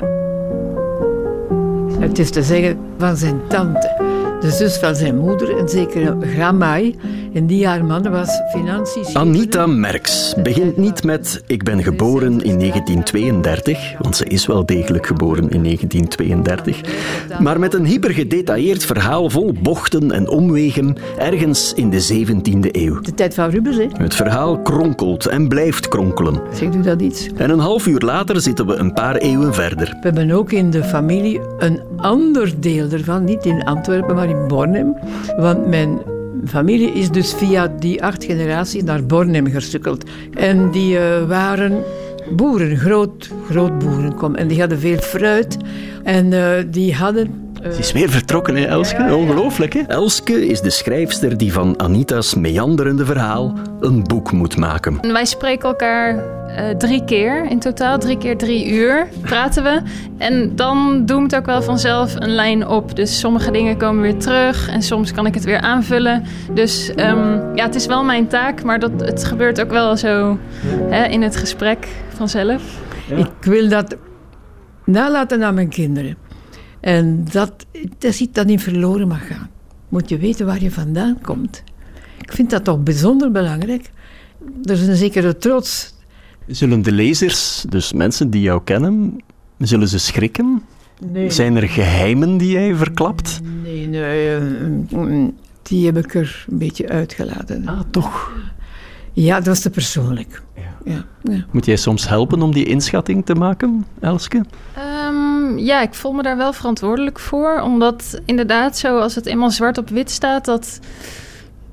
Het 1.99 2.19
is 2.19 2.29
te 2.29 2.43
zeggen 2.43 2.79
van 2.97 3.17
zijn 3.17 3.41
tante. 3.47 4.09
De 4.41 4.51
zus 4.51 4.77
van 4.77 4.95
zijn 4.95 5.17
moeder, 5.17 5.57
een 5.57 5.69
zekere 5.69 6.17
Gramai. 6.19 6.95
En 7.33 7.45
die 7.45 7.67
haar 7.67 7.85
man 7.85 8.09
was 8.09 8.29
financiën. 8.51 9.05
Anita 9.13 9.67
Merks 9.67 10.33
begint 10.43 10.77
niet 10.77 11.03
met 11.03 11.43
ik 11.47 11.63
ben 11.63 11.83
geboren 11.83 12.41
in 12.41 12.59
1932, 12.59 13.93
want 13.99 14.15
ze 14.15 14.25
is 14.25 14.45
wel 14.45 14.65
degelijk 14.65 15.05
geboren 15.05 15.49
in 15.49 15.63
1932, 15.63 16.81
maar 17.39 17.59
met 17.59 17.73
een 17.73 17.85
hypergedetailleerd 17.85 18.85
verhaal 18.85 19.29
vol 19.29 19.53
bochten 19.61 20.11
en 20.11 20.29
omwegen 20.29 20.95
ergens 21.17 21.73
in 21.73 21.89
de 21.89 22.25
17e 22.25 22.71
eeuw. 22.71 23.01
De 23.01 23.13
tijd 23.13 23.33
van 23.33 23.49
Rubens, 23.49 23.77
hè? 23.77 23.87
Het 23.93 24.15
verhaal 24.15 24.61
kronkelt 24.61 25.25
en 25.25 25.47
blijft 25.47 25.87
kronkelen. 25.87 26.41
Zegt 26.53 26.75
u 26.75 26.81
dat 26.81 27.01
iets? 27.01 27.29
En 27.35 27.49
een 27.49 27.59
half 27.59 27.87
uur 27.87 27.99
later 27.99 28.41
zitten 28.41 28.65
we 28.65 28.75
een 28.75 28.93
paar 28.93 29.15
eeuwen 29.15 29.53
verder. 29.53 29.87
We 29.87 29.97
hebben 30.01 30.31
ook 30.31 30.51
in 30.51 30.69
de 30.69 30.83
familie 30.83 31.39
een 31.59 31.81
ander 31.97 32.53
deel 32.59 32.89
ervan, 32.89 33.23
niet 33.23 33.45
in 33.45 33.63
Antwerpen, 33.63 34.15
maar 34.15 34.29
in 34.29 34.47
Bornem. 34.47 34.97
Want 35.37 35.67
mijn 35.67 35.99
familie 36.45 36.93
is 36.93 37.09
dus 37.09 37.33
via 37.33 37.67
die 37.67 38.03
acht 38.03 38.23
generaties 38.23 38.83
naar 38.83 39.05
Bornem 39.05 39.47
gesukkeld. 39.47 40.03
En 40.33 40.71
die 40.71 40.97
eh, 40.97 41.27
waren 41.27 41.83
boeren, 42.35 42.77
groot, 42.77 43.31
groot. 43.49 43.83
En 44.35 44.47
die 44.47 44.59
hadden 44.59 44.79
veel 44.79 44.97
fruit. 44.97 45.57
En 46.03 46.33
eh, 46.33 46.63
die 46.71 46.95
hadden... 46.95 47.50
Ze 47.63 47.79
is 47.79 47.91
weer 47.91 48.09
vertrokken, 48.09 48.55
hè, 48.55 48.65
Elske? 48.65 49.15
Ongelooflijk, 49.15 49.73
hè? 49.73 49.81
Elske 49.81 50.47
is 50.47 50.61
de 50.61 50.69
schrijfster 50.69 51.37
die 51.37 51.53
van 51.53 51.79
Anita's 51.79 52.35
meanderende 52.35 53.05
verhaal 53.05 53.53
een 53.79 54.03
boek 54.03 54.31
moet 54.31 54.57
maken. 54.57 55.11
Wij 55.11 55.25
spreken 55.25 55.69
elkaar 55.69 56.23
eh, 56.47 56.69
drie 56.69 57.03
keer 57.05 57.45
in 57.49 57.59
totaal, 57.59 57.97
drie 57.97 58.17
keer 58.17 58.37
drie 58.37 58.71
uur 58.71 59.07
praten 59.21 59.63
we. 59.63 59.81
En 60.17 60.55
dan 60.55 61.05
doemt 61.05 61.35
ook 61.35 61.45
wel 61.45 61.61
vanzelf 61.61 62.15
een 62.15 62.35
lijn 62.35 62.67
op. 62.67 62.95
Dus 62.95 63.19
sommige 63.19 63.51
dingen 63.51 63.77
komen 63.77 64.01
weer 64.01 64.17
terug 64.17 64.69
en 64.69 64.81
soms 64.81 65.11
kan 65.11 65.25
ik 65.25 65.33
het 65.33 65.43
weer 65.43 65.59
aanvullen. 65.59 66.23
Dus 66.53 66.93
ehm, 66.95 67.55
ja, 67.55 67.65
het 67.65 67.75
is 67.75 67.85
wel 67.85 68.03
mijn 68.03 68.27
taak, 68.27 68.63
maar 68.63 68.79
dat, 68.79 68.91
het 68.97 69.23
gebeurt 69.23 69.61
ook 69.61 69.71
wel 69.71 69.97
zo 69.97 70.37
hè, 70.89 71.05
in 71.05 71.21
het 71.21 71.35
gesprek 71.35 71.87
vanzelf. 72.09 72.61
Ik 73.15 73.31
wil 73.41 73.69
dat 73.69 73.95
nalaten 74.85 75.43
aan 75.43 75.53
mijn 75.53 75.69
kinderen. 75.69 76.17
En 76.81 77.25
dat, 77.31 77.65
dat 77.71 78.03
is 78.11 78.21
iets 78.21 78.33
dat 78.33 78.45
niet 78.45 78.61
verloren 78.63 79.07
mag 79.07 79.27
gaan. 79.27 79.49
Moet 79.89 80.09
je 80.09 80.17
weten 80.17 80.45
waar 80.45 80.61
je 80.61 80.71
vandaan 80.71 81.17
komt. 81.21 81.63
Ik 82.21 82.31
vind 82.31 82.49
dat 82.49 82.63
toch 82.63 82.83
bijzonder 82.83 83.31
belangrijk. 83.31 83.89
Er 84.63 84.71
is 84.71 84.87
een 84.87 84.95
zekere 84.95 85.37
trots. 85.37 85.93
Zullen 86.47 86.81
de 86.81 86.91
lezers, 86.91 87.65
dus 87.69 87.93
mensen 87.93 88.29
die 88.29 88.41
jou 88.41 88.61
kennen, 88.63 89.17
zullen 89.57 89.87
ze 89.87 89.99
schrikken? 89.99 90.61
Nee. 91.11 91.29
Zijn 91.29 91.55
er 91.55 91.69
geheimen 91.69 92.37
die 92.37 92.51
jij 92.51 92.75
verklapt? 92.75 93.39
Nee, 93.63 93.87
nee, 93.87 94.35
eh, 94.35 95.27
die 95.61 95.85
heb 95.85 95.97
ik 95.97 96.15
er 96.15 96.45
een 96.49 96.57
beetje 96.57 96.89
uitgelaten. 96.89 97.67
Ah, 97.67 97.79
toch. 97.91 98.31
Ja, 99.13 99.35
dat 99.35 99.45
was 99.45 99.59
te 99.59 99.69
persoonlijk. 99.69 100.41
Ja. 100.55 101.05
Ja, 101.23 101.45
Moet 101.51 101.65
jij 101.65 101.75
soms 101.75 102.07
helpen 102.07 102.41
om 102.41 102.53
die 102.53 102.65
inschatting 102.65 103.25
te 103.25 103.35
maken, 103.35 103.85
Elske? 103.99 104.45
Ehm, 105.51 105.65
ja, 105.65 105.81
ik 105.81 105.93
voel 105.93 106.11
me 106.11 106.21
daar 106.21 106.37
wel 106.37 106.53
verantwoordelijk 106.53 107.19
voor. 107.19 107.61
Omdat 107.61 108.21
inderdaad, 108.25 108.77
zoals 108.77 109.15
het 109.15 109.25
eenmaal 109.25 109.51
zwart 109.51 109.77
op 109.77 109.89
wit 109.89 110.11
staat, 110.11 110.45
dat, 110.45 110.79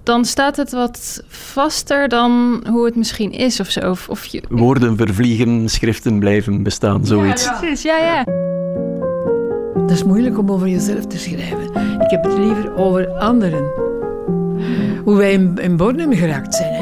dan 0.03 0.25
staat 0.25 0.57
het 0.57 0.73
wat 0.73 1.23
vaster 1.29 2.09
dan 2.09 2.63
hoe 2.71 2.85
het 2.85 2.97
misschien 2.97 3.33
is 3.33 3.61
of 3.61 3.71
zo. 3.71 3.91
Of, 3.91 4.09
of 4.09 4.25
je, 4.25 4.43
Woorden 4.49 4.97
vervliegen, 4.97 5.69
schriften 5.69 6.19
blijven 6.19 6.63
bestaan, 6.63 7.07
zoiets. 7.07 7.45
Ja, 7.45 7.59
precies. 7.59 7.83
Ja, 7.83 7.99
ja. 7.99 8.25
Dat 9.75 9.91
is 9.91 10.05
moeilijk 10.05 10.39
om 10.39 10.51
over 10.51 10.69
jezelf 10.69 11.07
te 11.07 11.19
schrijven. 11.19 11.65
Ik 12.01 12.11
heb 12.11 12.25
het 12.25 12.39
liever 12.39 12.77
over 12.77 13.09
anderen. 13.09 13.87
Hoe 15.05 15.17
wij 15.17 15.33
in, 15.33 15.59
in 15.61 15.77
Bornem 15.77 16.13
geraakt 16.13 16.55
zijn. 16.55 16.78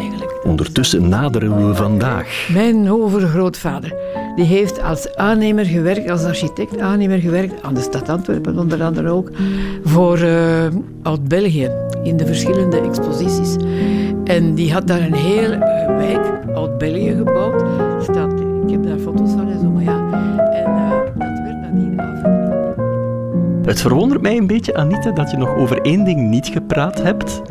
Ondertussen 0.46 1.08
naderen 1.08 1.68
we 1.68 1.74
vandaag. 1.74 2.48
Mijn 2.52 2.90
overgrootvader 2.90 3.94
die 4.36 4.44
heeft 4.44 4.82
als 4.82 5.14
aannemer 5.14 5.64
gewerkt, 5.64 6.10
als 6.10 6.24
architect 6.24 6.78
aannemer 6.78 7.18
gewerkt, 7.18 7.62
aan 7.62 7.74
de 7.74 7.80
stad 7.80 8.08
Antwerpen 8.08 8.58
onder 8.58 8.82
andere 8.82 9.10
ook, 9.10 9.30
voor 9.84 10.18
eh, 10.18 10.66
Oud-België 11.02 11.70
in 12.02 12.16
de 12.16 12.26
verschillende 12.26 12.80
exposities. 12.80 13.56
En 14.24 14.54
die 14.54 14.72
had 14.72 14.86
daar 14.86 15.00
een 15.00 15.14
hele 15.14 15.58
wijk, 15.96 16.54
Oud-België, 16.54 17.14
gebouwd. 17.16 17.64
Staat, 18.02 18.40
ik 18.66 18.70
heb 18.70 18.82
daar 18.82 18.98
foto's 18.98 19.30
van 19.30 19.50
en 19.50 19.60
zo, 19.60 19.68
maar 19.70 19.82
ja. 19.82 20.10
En 20.52 20.64
eh, 20.64 20.90
dat 21.18 21.38
werd 21.44 21.60
nadien 21.60 22.00
afgebroken. 22.00 22.84
Het 23.64 23.80
verwondert 23.80 24.22
mij 24.22 24.36
een 24.36 24.46
beetje, 24.46 24.74
Anita, 24.74 25.10
dat 25.10 25.30
je 25.30 25.36
nog 25.36 25.56
over 25.56 25.80
één 25.80 26.04
ding 26.04 26.28
niet 26.28 26.46
gepraat 26.46 27.02
hebt. 27.02 27.42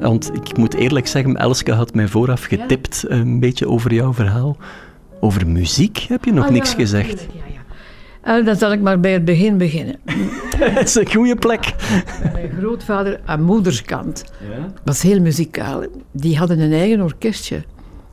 Want 0.00 0.30
ik 0.34 0.56
moet 0.56 0.74
eerlijk 0.74 1.06
zeggen, 1.06 1.36
Elske 1.36 1.72
had 1.72 1.94
mij 1.94 2.08
vooraf 2.08 2.44
getipt 2.44 3.04
een 3.08 3.40
beetje 3.40 3.68
over 3.68 3.94
jouw 3.94 4.12
verhaal. 4.12 4.56
Over 5.20 5.46
muziek 5.46 5.98
heb 5.98 6.24
je 6.24 6.32
nog 6.32 6.44
Ah, 6.44 6.50
niks 6.50 6.70
ja, 6.70 6.76
gezegd. 6.76 7.08
natuurlijk, 7.10 7.38
ja, 7.48 7.52
ja. 8.24 8.38
Eh, 8.38 8.44
dan 8.46 8.56
zal 8.56 8.72
ik 8.72 8.80
maar 8.80 9.00
bij 9.00 9.12
het 9.12 9.24
begin 9.24 9.58
beginnen. 9.58 9.96
Dat 10.74 10.84
is 10.84 10.94
een 10.94 11.12
goede 11.14 11.36
plek. 11.36 11.74
Mijn 12.32 12.50
grootvader 12.58 13.20
aan 13.24 13.42
moederskant 13.42 14.24
was 14.84 15.02
heel 15.02 15.20
muzikaal. 15.20 15.82
Die 16.12 16.36
hadden 16.38 16.58
een 16.58 16.72
eigen 16.72 17.00
orkestje. 17.00 17.64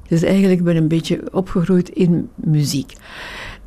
Dus 0.07 0.23
eigenlijk 0.23 0.63
ben 0.63 0.75
ik 0.75 0.81
een 0.81 0.87
beetje 0.87 1.21
opgegroeid 1.33 1.89
in 1.89 2.29
muziek. 2.35 2.93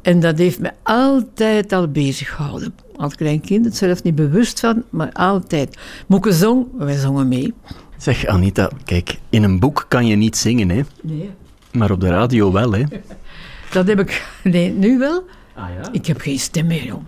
En 0.02 0.20
dat 0.20 0.38
heeft 0.38 0.60
me 0.60 0.70
altijd 0.82 1.72
al 1.72 1.88
bezig 1.88 2.34
gehouden. 2.34 2.74
Als 2.96 3.14
klein 3.14 3.40
kind, 3.40 3.64
het 3.64 3.76
zelf 3.76 4.02
niet 4.02 4.14
bewust 4.14 4.60
van, 4.60 4.82
maar 4.90 5.12
altijd. 5.12 5.78
Moeke 6.06 6.32
zong, 6.32 6.66
wij 6.76 6.96
zongen 6.96 7.28
mee. 7.28 7.54
Zeg 7.98 8.26
Anita, 8.26 8.70
kijk, 8.84 9.18
in 9.30 9.42
een 9.42 9.58
boek 9.58 9.84
kan 9.88 10.06
je 10.06 10.16
niet 10.16 10.36
zingen, 10.36 10.68
hè? 10.68 10.80
Nee. 11.02 11.30
maar 11.72 11.90
op 11.90 12.00
de 12.00 12.08
radio 12.08 12.52
wel. 12.52 12.72
Hè? 12.72 12.82
Dat 13.72 13.86
heb 13.86 14.00
ik, 14.00 14.26
nee, 14.42 14.70
nu 14.72 14.98
wel. 14.98 15.24
Ah, 15.54 15.64
ja? 15.82 15.88
Ik 15.92 16.06
heb 16.06 16.20
geen 16.20 16.38
stem 16.38 16.66
meer, 16.66 16.84
jong. 16.84 17.02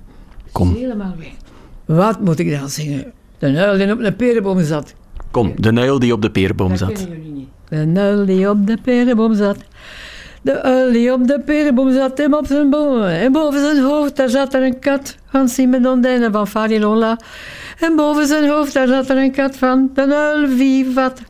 Kom. 0.53 0.75
Helemaal 0.75 1.15
weg. 1.19 1.31
Wat 1.85 2.21
moet 2.21 2.39
ik 2.39 2.51
dan 2.59 2.69
zingen? 2.69 3.13
De 3.39 3.49
nuil 3.49 3.77
die 3.79 3.93
op 3.93 3.99
een 4.01 4.17
perenboom 4.17 4.65
zat. 4.65 4.95
Kom, 5.31 5.53
de 5.57 5.73
nuil 5.73 5.99
die 5.99 6.13
op 6.13 6.23
de 6.23 6.31
peerboom 6.31 6.69
Dat 6.69 6.79
zat. 6.79 6.93
kennen 6.93 7.17
jullie 7.17 7.33
niet. 7.33 7.49
De 7.69 7.77
nuil 7.77 8.25
die 8.27 8.51
op 8.51 8.67
de 8.67 8.79
perenboom 8.83 9.35
zat. 9.35 9.57
De 10.47 10.63
uil 10.63 10.93
die 10.93 11.13
op 11.13 11.27
de 11.27 11.41
perenboom 11.41 11.93
zat, 11.93 12.19
hem 12.19 12.35
op 12.35 12.47
zijn 12.47 12.71
boom. 12.71 13.03
En 13.03 13.33
boven 13.33 13.61
zijn 13.61 13.79
hoofd, 13.79 14.17
daar 14.17 14.29
zat 14.29 14.55
er 14.55 14.63
een 14.63 14.79
kat 14.79 15.17
van 15.31 15.49
Simon 15.49 15.87
Ondijnen 15.87 16.33
van 16.33 16.49
Farilola. 16.49 17.19
En 17.81 17.97
boven 17.97 18.27
zijn 18.27 18.49
hoofd, 18.49 18.73
daar 18.73 18.87
zat 18.87 19.11
er 19.11 19.17
een 19.17 19.31
kat 19.33 19.57
van 19.57 19.91
de 19.95 20.07
nuil 20.07 20.49
Vivat. 20.49 21.23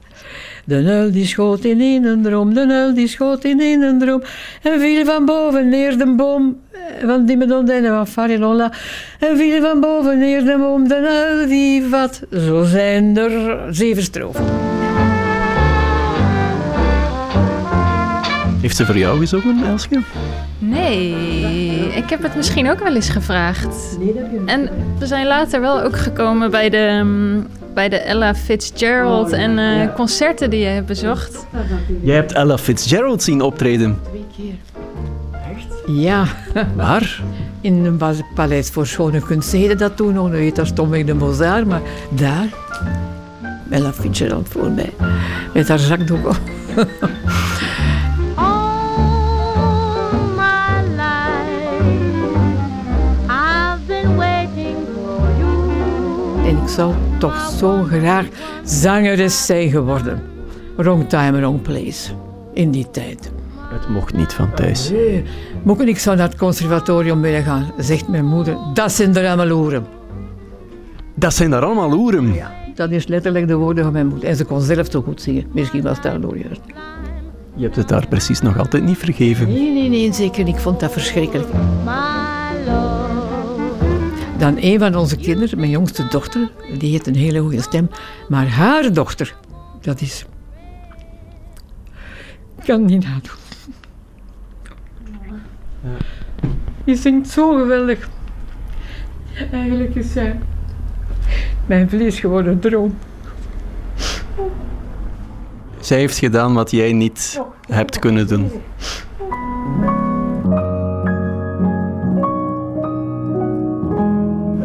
De 0.64 0.81
nuil 0.81 1.12
die 1.12 1.26
schoot 1.26 1.64
in 1.64 2.05
een 2.05 2.22
droom, 2.22 2.55
de 2.55 2.64
nuil 2.64 2.94
die 2.94 3.09
schoot 3.09 3.44
in 3.44 3.61
een 3.61 3.98
droom. 3.98 4.22
En 4.62 4.81
viel 4.81 5.05
van 5.05 5.24
boven 5.24 5.68
neer 5.68 5.98
de 5.98 6.14
boom 6.14 6.61
eh, 6.70 7.07
van 7.07 7.26
die 7.26 7.55
Ondijnen 7.57 7.90
van 7.90 8.07
Farilola. 8.07 8.72
En 9.18 9.37
viel 9.37 9.61
van 9.61 9.81
boven 9.81 10.18
neer 10.18 10.44
de 10.44 10.57
boom, 10.59 10.88
de 10.88 11.00
nuil 11.00 11.48
Vivat. 11.48 12.22
Zo 12.31 12.64
zijn 12.64 13.16
er 13.16 13.59
zeven 13.74 14.02
strofen. 14.02 14.75
Heeft 18.66 18.79
ze 18.79 18.87
voor 18.87 18.98
jou 18.98 19.18
gezongen, 19.18 19.64
Elske? 19.64 20.02
Nee, 20.59 21.14
ik 21.94 22.11
heb 22.11 22.22
het 22.22 22.37
misschien 22.37 22.70
ook 22.70 22.79
wel 22.79 22.94
eens 22.94 23.09
gevraagd. 23.09 23.98
En 24.46 24.68
we 24.98 25.07
zijn 25.07 25.26
later 25.26 25.61
wel 25.61 25.83
ook 25.83 25.96
gekomen 25.96 26.50
bij 26.50 26.70
de, 26.70 27.00
mm, 27.05 27.46
bij 27.74 27.88
de 27.88 27.96
Ella 27.96 28.35
Fitzgerald 28.35 29.33
en 29.33 29.59
eh, 29.59 29.94
concerten 29.94 30.50
die 30.50 30.61
je 30.61 30.66
hebt 30.66 30.87
bezocht. 30.87 31.46
Jij 32.02 32.14
hebt 32.14 32.33
Ella 32.33 32.59
Fitzgerald 32.59 33.22
zien 33.22 33.40
optreden. 33.40 33.98
Ja, 35.87 36.24
Waar? 36.76 37.20
in 37.61 37.85
een 37.85 38.00
paleis 38.35 38.70
voor 38.70 38.87
schone 38.87 39.20
kunst. 39.20 39.52
Heette 39.52 39.74
dat 39.74 39.96
toen 39.96 40.14
nog, 40.14 40.31
nu 40.31 40.37
heet 40.37 40.57
dat 40.57 40.66
stomweg 40.66 41.05
de 41.05 41.14
Mozart, 41.14 41.66
maar 41.66 41.83
daar, 42.11 42.46
Ella 43.70 43.92
Fitzgerald 43.92 44.48
voorbij, 44.48 44.92
met 45.52 45.68
haar 45.68 45.79
zakdoek 45.79 46.26
op. 46.26 46.40
zou 56.76 56.94
toch 57.18 57.50
zo 57.58 57.82
graag 57.82 58.26
zangeres 58.64 59.46
zijn 59.46 59.70
geworden. 59.70 60.22
Wrong 60.76 61.08
time, 61.08 61.38
wrong 61.38 61.62
place. 61.62 62.12
In 62.52 62.70
die 62.70 62.90
tijd. 62.90 63.30
Het 63.56 63.88
mocht 63.88 64.14
niet 64.14 64.32
van 64.32 64.54
thuis. 64.54 64.90
Nee, 64.90 65.24
Moeke, 65.62 65.84
ik 65.84 65.98
zou 65.98 66.16
naar 66.16 66.28
het 66.28 66.38
conservatorium 66.38 67.20
willen 67.20 67.42
gaan, 67.42 67.72
zegt 67.78 68.08
mijn 68.08 68.26
moeder. 68.26 68.56
Dat 68.74 68.92
zijn 68.92 69.16
er 69.16 69.26
allemaal 69.26 69.58
oren. 69.58 69.86
Dat 71.14 71.34
zijn 71.34 71.50
daar 71.50 71.64
allemaal 71.64 71.92
oeren. 71.92 72.34
Dat 72.74 72.90
is 72.90 73.06
letterlijk 73.06 73.48
de 73.48 73.54
woorden 73.56 73.84
van 73.84 73.92
mijn 73.92 74.06
moeder. 74.06 74.28
En 74.28 74.36
ze 74.36 74.44
kon 74.44 74.60
zelf 74.60 74.86
zo 74.90 75.02
goed 75.02 75.22
zingen. 75.22 75.46
Misschien 75.52 75.82
was 75.82 75.92
het 75.92 76.02
daardoor 76.02 76.38
juist. 76.38 76.60
Je 77.54 77.62
hebt 77.62 77.76
het 77.76 77.88
daar 77.88 78.08
precies 78.08 78.40
nog 78.40 78.58
altijd 78.58 78.84
niet 78.84 78.98
vergeven. 78.98 79.48
Nee, 79.48 79.72
nee, 79.72 79.88
nee, 79.88 80.12
zeker 80.12 80.44
niet. 80.44 80.54
Ik 80.54 80.60
vond 80.60 80.80
dat 80.80 80.92
verschrikkelijk. 80.92 81.48
Dan 84.38 84.57
een 84.61 84.79
van 84.79 84.94
onze 84.94 85.16
kinderen, 85.16 85.59
mijn 85.59 85.70
jongste 85.70 86.07
dochter, 86.09 86.51
die 86.79 86.90
heeft 86.90 87.07
een 87.07 87.16
hele 87.16 87.40
goede 87.40 87.61
stem. 87.61 87.90
Maar 88.29 88.49
haar 88.49 88.92
dochter, 88.92 89.37
dat 89.81 90.01
is... 90.01 90.27
Ik 92.59 92.64
kan 92.64 92.85
niet 92.85 93.05
nadoen. 93.05 93.44
Die 96.85 96.96
zingt 96.96 97.29
zo 97.29 97.57
geweldig. 97.57 98.09
Eigenlijk 99.53 99.94
is 99.94 100.12
zij 100.12 100.38
mijn 101.66 101.88
vlees 101.90 102.20
geworden 102.20 102.61
droom. 102.61 102.99
Zij 105.81 105.99
heeft 105.99 106.18
gedaan 106.18 106.55
wat 106.55 106.70
jij 106.70 106.92
niet 106.92 107.40
hebt 107.68 107.99
kunnen 107.99 108.29
doen. 108.29 108.51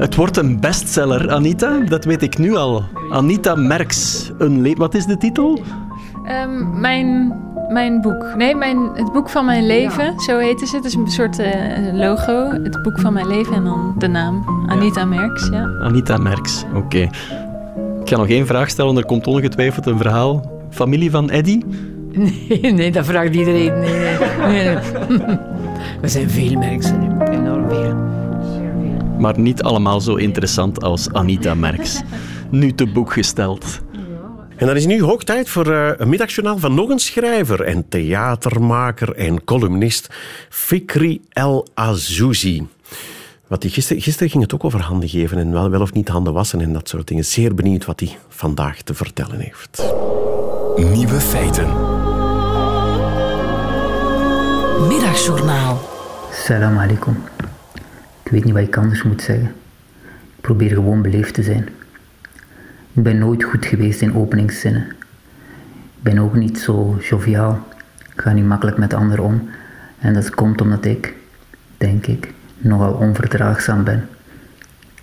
Het 0.02 0.16
wordt 0.16 0.38
een 0.38 0.60
bestseller, 0.60 1.32
Anita. 1.32 1.80
Dat 1.80 2.06
weet 2.06 2.22
ik 2.22 2.38
nu 2.38 2.56
al. 2.56 2.84
Anita 3.12 3.56
Merks. 3.56 4.32
Een 4.38 4.76
Wat 4.76 4.94
is 4.94 5.06
de 5.06 5.18
titel? 5.18 5.62
Ehm, 6.26 6.80
mijn, 6.80 7.34
mijn 7.70 8.02
boek. 8.02 8.34
Nee, 8.38 8.56
mijn, 8.56 8.78
het 8.94 9.12
boek 9.12 9.30
van 9.30 9.46
mijn 9.46 9.66
leven. 9.66 10.20
Zo 10.20 10.38
heet 10.38 10.60
het. 10.60 10.72
Het 10.72 10.86
is 10.86 10.94
een 10.94 11.08
soort 11.08 11.40
eh, 11.40 11.94
logo. 11.94 12.52
Het 12.64 12.82
boek 12.84 13.00
van 13.00 13.14
mijn 13.14 13.28
leven 13.28 13.54
en 13.54 13.64
dan 13.64 13.96
de 13.98 14.08
naam. 14.08 14.66
Anita 14.68 15.06
Merks, 15.06 15.50
ja. 15.52 15.70
Anita 15.82 16.18
Merks. 16.18 16.64
Oké. 16.76 17.10
Ik 18.02 18.10
ga 18.10 18.18
nog 18.18 18.28
één 18.28 18.48
vraag 18.48 18.70
stellen. 18.70 18.98
Er 18.98 19.06
komt 19.06 19.28
ongetwijfeld 19.28 19.86
een 19.86 19.98
verhaal. 19.98 20.52
Familie 20.70 21.12
van 21.12 21.30
Eddy? 21.30 21.62
Nee, 22.12 22.74
nee, 22.74 22.92
dat 22.92 23.06
vraagt 23.06 23.36
iedereen. 23.36 23.80
Nee. 23.80 24.78
We 26.02 26.08
zijn 26.08 26.30
veel 26.30 26.58
mensen, 26.58 27.22
enorm 27.32 27.70
veel. 27.70 28.21
Maar 29.22 29.40
niet 29.40 29.64
allemaal 29.64 30.02
zo 30.02 30.16
interessant 30.16 30.84
als 30.84 31.14
Anita 31.14 31.56
Merks. 31.56 32.02
Nu 32.50 32.74
te 32.74 32.88
boek 32.88 33.14
gesteld. 33.14 33.80
En 34.56 34.68
dan 34.68 34.76
is 34.76 34.86
nu 34.86 35.02
hoog 35.02 35.24
tijd 35.24 35.50
voor 35.50 35.72
eh, 35.72 35.92
een 35.98 36.10
middagjournaal 36.10 36.58
van 36.58 36.76
nog 36.76 36.90
een 36.90 37.00
schrijver 37.00 37.62
en 37.62 37.90
theatermaker 37.90 39.16
en 39.16 39.44
columnist, 39.44 40.08
Fikri 40.50 41.22
El 41.30 41.68
Azouzi. 41.74 42.68
Wat 43.48 43.62
die 43.62 43.72
gisteren, 43.72 44.02
gisteren 44.02 44.30
ging 44.30 44.44
het 44.44 44.54
ook 44.54 44.64
over 44.64 44.82
handen 44.82 45.10
geven 45.10 45.38
en 45.38 45.52
wel, 45.52 45.70
wel 45.70 45.82
of 45.82 45.94
niet 45.94 46.08
handen 46.08 46.34
wassen 46.34 46.62
en 46.62 46.74
dat 46.74 46.90
soort 46.90 47.08
dingen. 47.08 47.26
Zeer 47.26 47.56
benieuwd 47.56 47.86
wat 47.86 48.00
hij 48.00 48.18
vandaag 48.30 48.82
te 48.82 48.94
vertellen 48.94 49.40
heeft. 49.40 49.84
Nieuwe 50.76 51.20
feiten. 51.20 51.68
Middagjournaal. 54.88 55.82
Salam 56.32 56.78
alaikum. 56.78 57.24
Ik 58.32 58.38
weet 58.38 58.46
niet 58.46 58.56
wat 58.56 58.67
ik 58.67 58.78
anders 58.78 59.04
moet 59.04 59.22
zeggen. 59.22 59.48
Ik 60.36 60.41
probeer 60.41 60.70
gewoon 60.70 61.02
beleefd 61.02 61.34
te 61.34 61.44
zijn. 61.44 61.70
Ik 62.94 63.04
ben 63.04 63.17
nooit 63.17 63.44
goed 63.44 63.65
geweest 63.65 64.02
in 64.02 64.15
openingszinnen. 64.15 64.86
Ik 65.70 66.04
ben 66.04 66.20
ook 66.20 66.36
niet 66.36 66.60
zo 66.60 66.98
joviaal. 67.02 67.67
Ik 68.13 68.22
ga 68.22 68.32
niet 68.32 68.46
makkelijk 68.46 68.78
met 68.78 68.94
anderen 68.94 69.26
om. 69.26 69.50
En 70.00 70.13
dat 70.13 70.30
komt 70.30 70.62
omdat 70.62 70.86
ik, 70.86 71.13
denk 71.78 72.06
ik, 72.06 72.34
nogal 72.58 72.94
onverdraagzaam 72.94 73.84
ben. 73.84 74.08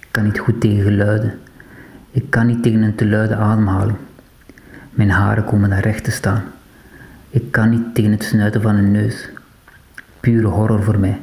Ik 0.00 0.08
kan 0.10 0.24
niet 0.24 0.38
goed 0.38 0.60
tegen 0.60 0.82
geluiden. 0.82 1.38
Ik 2.10 2.30
kan 2.30 2.46
niet 2.46 2.62
tegen 2.62 2.82
een 2.82 2.94
te 2.94 3.06
luide 3.06 3.36
ademhaling. 3.36 3.98
Mijn 4.90 5.10
haren 5.10 5.44
komen 5.44 5.70
daar 5.70 5.82
recht 5.82 6.04
te 6.04 6.10
staan. 6.10 6.44
Ik 7.30 7.50
kan 7.50 7.70
niet 7.70 7.94
tegen 7.94 8.10
het 8.10 8.24
snuiten 8.24 8.62
van 8.62 8.76
een 8.76 8.90
neus. 8.90 9.28
Pure 10.20 10.46
horror 10.46 10.82
voor 10.82 10.98
mij. 10.98 11.20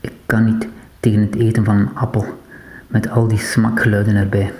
Ik 0.00 0.12
kan 0.26 0.44
niet 0.44 0.72
tegen 1.04 1.20
het 1.20 1.34
eten 1.34 1.64
van 1.64 1.76
een 1.76 1.94
appel 1.94 2.40
met 2.86 3.10
al 3.10 3.28
die 3.28 3.38
smakgeluiden 3.38 4.16
erbij. 4.16 4.52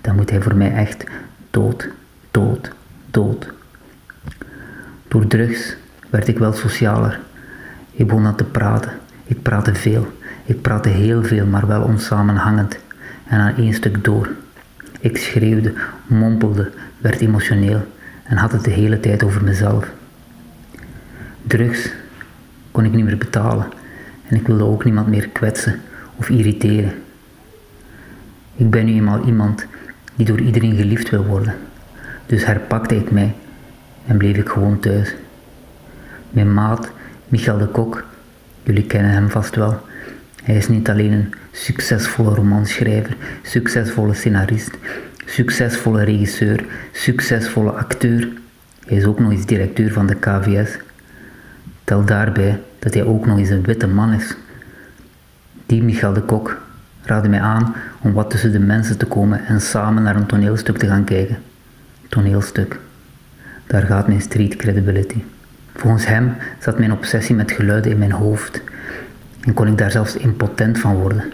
Dan 0.00 0.16
moet 0.16 0.30
hij 0.30 0.42
voor 0.42 0.54
mij 0.54 0.74
echt 0.74 1.04
dood, 1.50 1.88
dood, 2.30 2.72
dood. 3.10 3.52
Door 5.08 5.26
drugs 5.26 5.76
werd 6.10 6.28
ik 6.28 6.38
wel 6.38 6.52
socialer. 6.52 7.20
Ik 7.90 8.06
begon 8.06 8.26
aan 8.26 8.36
te 8.36 8.44
praten. 8.44 8.90
Ik 9.24 9.42
praatte 9.42 9.74
veel. 9.74 10.12
Ik 10.44 10.62
praatte 10.62 10.88
heel 10.88 11.24
veel, 11.24 11.46
maar 11.46 11.66
wel 11.66 11.82
onsamenhangend 11.82 12.78
en 13.26 13.40
aan 13.40 13.56
één 13.56 13.74
stuk 13.74 14.04
door. 14.04 14.28
Ik 15.00 15.16
schreeuwde, 15.16 15.72
mompelde, 16.06 16.70
werd 16.98 17.20
emotioneel 17.20 17.86
en 18.22 18.36
had 18.36 18.52
het 18.52 18.64
de 18.64 18.70
hele 18.70 19.00
tijd 19.00 19.22
over 19.22 19.44
mezelf. 19.44 19.90
Drugs 21.42 21.92
kon 22.70 22.84
ik 22.84 22.92
niet 22.92 23.04
meer 23.04 23.18
betalen 23.18 23.66
en 24.28 24.36
ik 24.36 24.46
wilde 24.46 24.64
ook 24.64 24.84
niemand 24.84 25.06
meer 25.06 25.28
kwetsen 25.28 25.80
of 26.16 26.28
irriteren. 26.28 26.92
Ik 28.56 28.70
ben 28.70 28.84
nu 28.84 28.92
eenmaal 28.92 29.24
iemand 29.24 29.66
die 30.14 30.26
door 30.26 30.40
iedereen 30.40 30.76
geliefd 30.76 31.10
wil 31.10 31.24
worden, 31.24 31.54
dus 32.26 32.44
herpakte 32.44 32.96
ik 32.96 33.10
mij 33.10 33.34
en 34.06 34.16
bleef 34.16 34.36
ik 34.36 34.48
gewoon 34.48 34.78
thuis. 34.78 35.14
Mijn 36.30 36.54
maat, 36.54 36.90
Michel 37.28 37.58
de 37.58 37.66
Kok, 37.66 38.04
jullie 38.62 38.86
kennen 38.86 39.10
hem 39.10 39.30
vast 39.30 39.54
wel. 39.56 39.80
Hij 40.42 40.56
is 40.56 40.68
niet 40.68 40.90
alleen 40.90 41.12
een 41.12 41.34
succesvolle 41.52 42.34
romanschrijver, 42.34 43.16
succesvolle 43.42 44.14
scenarist, 44.14 44.70
succesvolle 45.24 46.04
regisseur, 46.04 46.64
succesvolle 46.92 47.70
acteur. 47.70 48.28
Hij 48.86 48.96
is 48.96 49.04
ook 49.04 49.18
nog 49.18 49.30
eens 49.30 49.46
directeur 49.46 49.92
van 49.92 50.06
de 50.06 50.14
KVS. 50.14 50.78
Tel 51.86 52.04
daarbij 52.04 52.60
dat 52.78 52.94
hij 52.94 53.04
ook 53.04 53.26
nog 53.26 53.38
eens 53.38 53.48
een 53.48 53.62
witte 53.62 53.86
man 53.86 54.12
is. 54.12 54.36
Die 55.66 55.82
Michel 55.82 56.12
de 56.12 56.20
Kok 56.20 56.60
raadde 57.02 57.28
mij 57.28 57.40
aan 57.40 57.74
om 58.00 58.12
wat 58.12 58.30
tussen 58.30 58.52
de 58.52 58.58
mensen 58.58 58.98
te 58.98 59.06
komen 59.06 59.44
en 59.44 59.60
samen 59.60 60.02
naar 60.02 60.16
een 60.16 60.26
toneelstuk 60.26 60.78
te 60.78 60.86
gaan 60.86 61.04
kijken. 61.04 61.38
Toneelstuk. 62.08 62.78
Daar 63.66 63.82
gaat 63.82 64.08
mijn 64.08 64.20
street 64.20 64.56
credibility. 64.56 65.22
Volgens 65.74 66.06
hem 66.06 66.36
zat 66.58 66.78
mijn 66.78 66.92
obsessie 66.92 67.34
met 67.34 67.50
geluiden 67.50 67.90
in 67.90 67.98
mijn 67.98 68.12
hoofd 68.12 68.62
en 69.40 69.54
kon 69.54 69.66
ik 69.66 69.78
daar 69.78 69.90
zelfs 69.90 70.16
impotent 70.16 70.78
van 70.78 70.94
worden. 70.94 71.32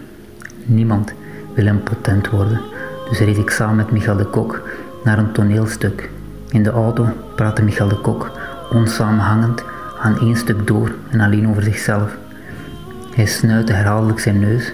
Niemand 0.65 1.13
wil 1.55 1.65
impotent 1.65 2.29
worden, 2.29 2.61
dus 3.09 3.19
reed 3.19 3.37
ik 3.37 3.49
samen 3.49 3.75
met 3.75 3.91
Michel 3.91 4.17
de 4.17 4.25
Kok 4.25 4.69
naar 5.03 5.17
een 5.17 5.31
toneelstuk. 5.31 6.09
In 6.49 6.63
de 6.63 6.71
auto 6.71 7.07
praatte 7.35 7.63
Michel 7.63 7.87
de 7.87 8.01
Kok 8.01 8.31
onsamenhangend 8.71 9.63
aan 10.03 10.19
één 10.19 10.35
stuk 10.35 10.67
door 10.67 10.91
en 11.09 11.19
alleen 11.19 11.49
over 11.49 11.63
zichzelf. 11.63 12.17
Hij 13.15 13.25
snuitte 13.25 13.73
herhaaldelijk 13.73 14.19
zijn 14.19 14.39
neus 14.39 14.73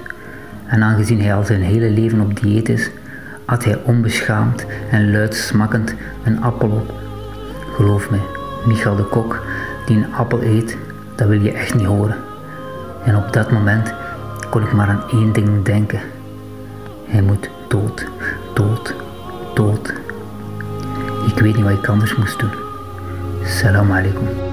en 0.66 0.84
aangezien 0.84 1.22
hij 1.22 1.36
al 1.36 1.44
zijn 1.44 1.62
hele 1.62 1.90
leven 1.90 2.22
op 2.22 2.42
dieet 2.42 2.70
is, 2.70 2.90
at 3.46 3.64
hij 3.64 3.82
onbeschaamd 3.84 4.66
en 4.92 5.12
luid 5.12 5.36
smakkend 5.36 5.96
een 6.24 6.42
appel 6.42 6.70
op. 6.70 6.94
Geloof 7.76 8.10
mij, 8.10 8.22
Michel 8.66 8.96
de 8.96 9.04
Kok 9.04 9.44
die 9.86 9.98
een 9.98 10.14
appel 10.14 10.44
eet, 10.44 10.78
dat 11.16 11.28
wil 11.28 11.42
je 11.42 11.52
echt 11.52 11.76
niet 11.76 11.86
horen. 11.86 12.16
En 13.06 13.16
op 13.16 13.34
dat 13.34 13.52
moment 13.52 13.94
kon 14.50 14.64
ik 14.64 14.74
maar 14.74 14.88
aan 14.88 15.04
één 15.12 15.34
ding 15.34 15.64
denken. 15.66 16.00
Hij 17.06 17.22
moet 17.22 17.50
dood, 17.68 18.06
dood, 18.54 18.96
dood. 19.54 19.94
Ik 21.28 21.40
weet 21.40 21.56
niet 21.56 21.66
wat 21.66 21.74
ik 21.74 21.88
anders 21.88 22.16
moest 22.16 22.40
doen. 22.40 22.52
Salam 23.44 23.92
alaikum. 23.92 24.49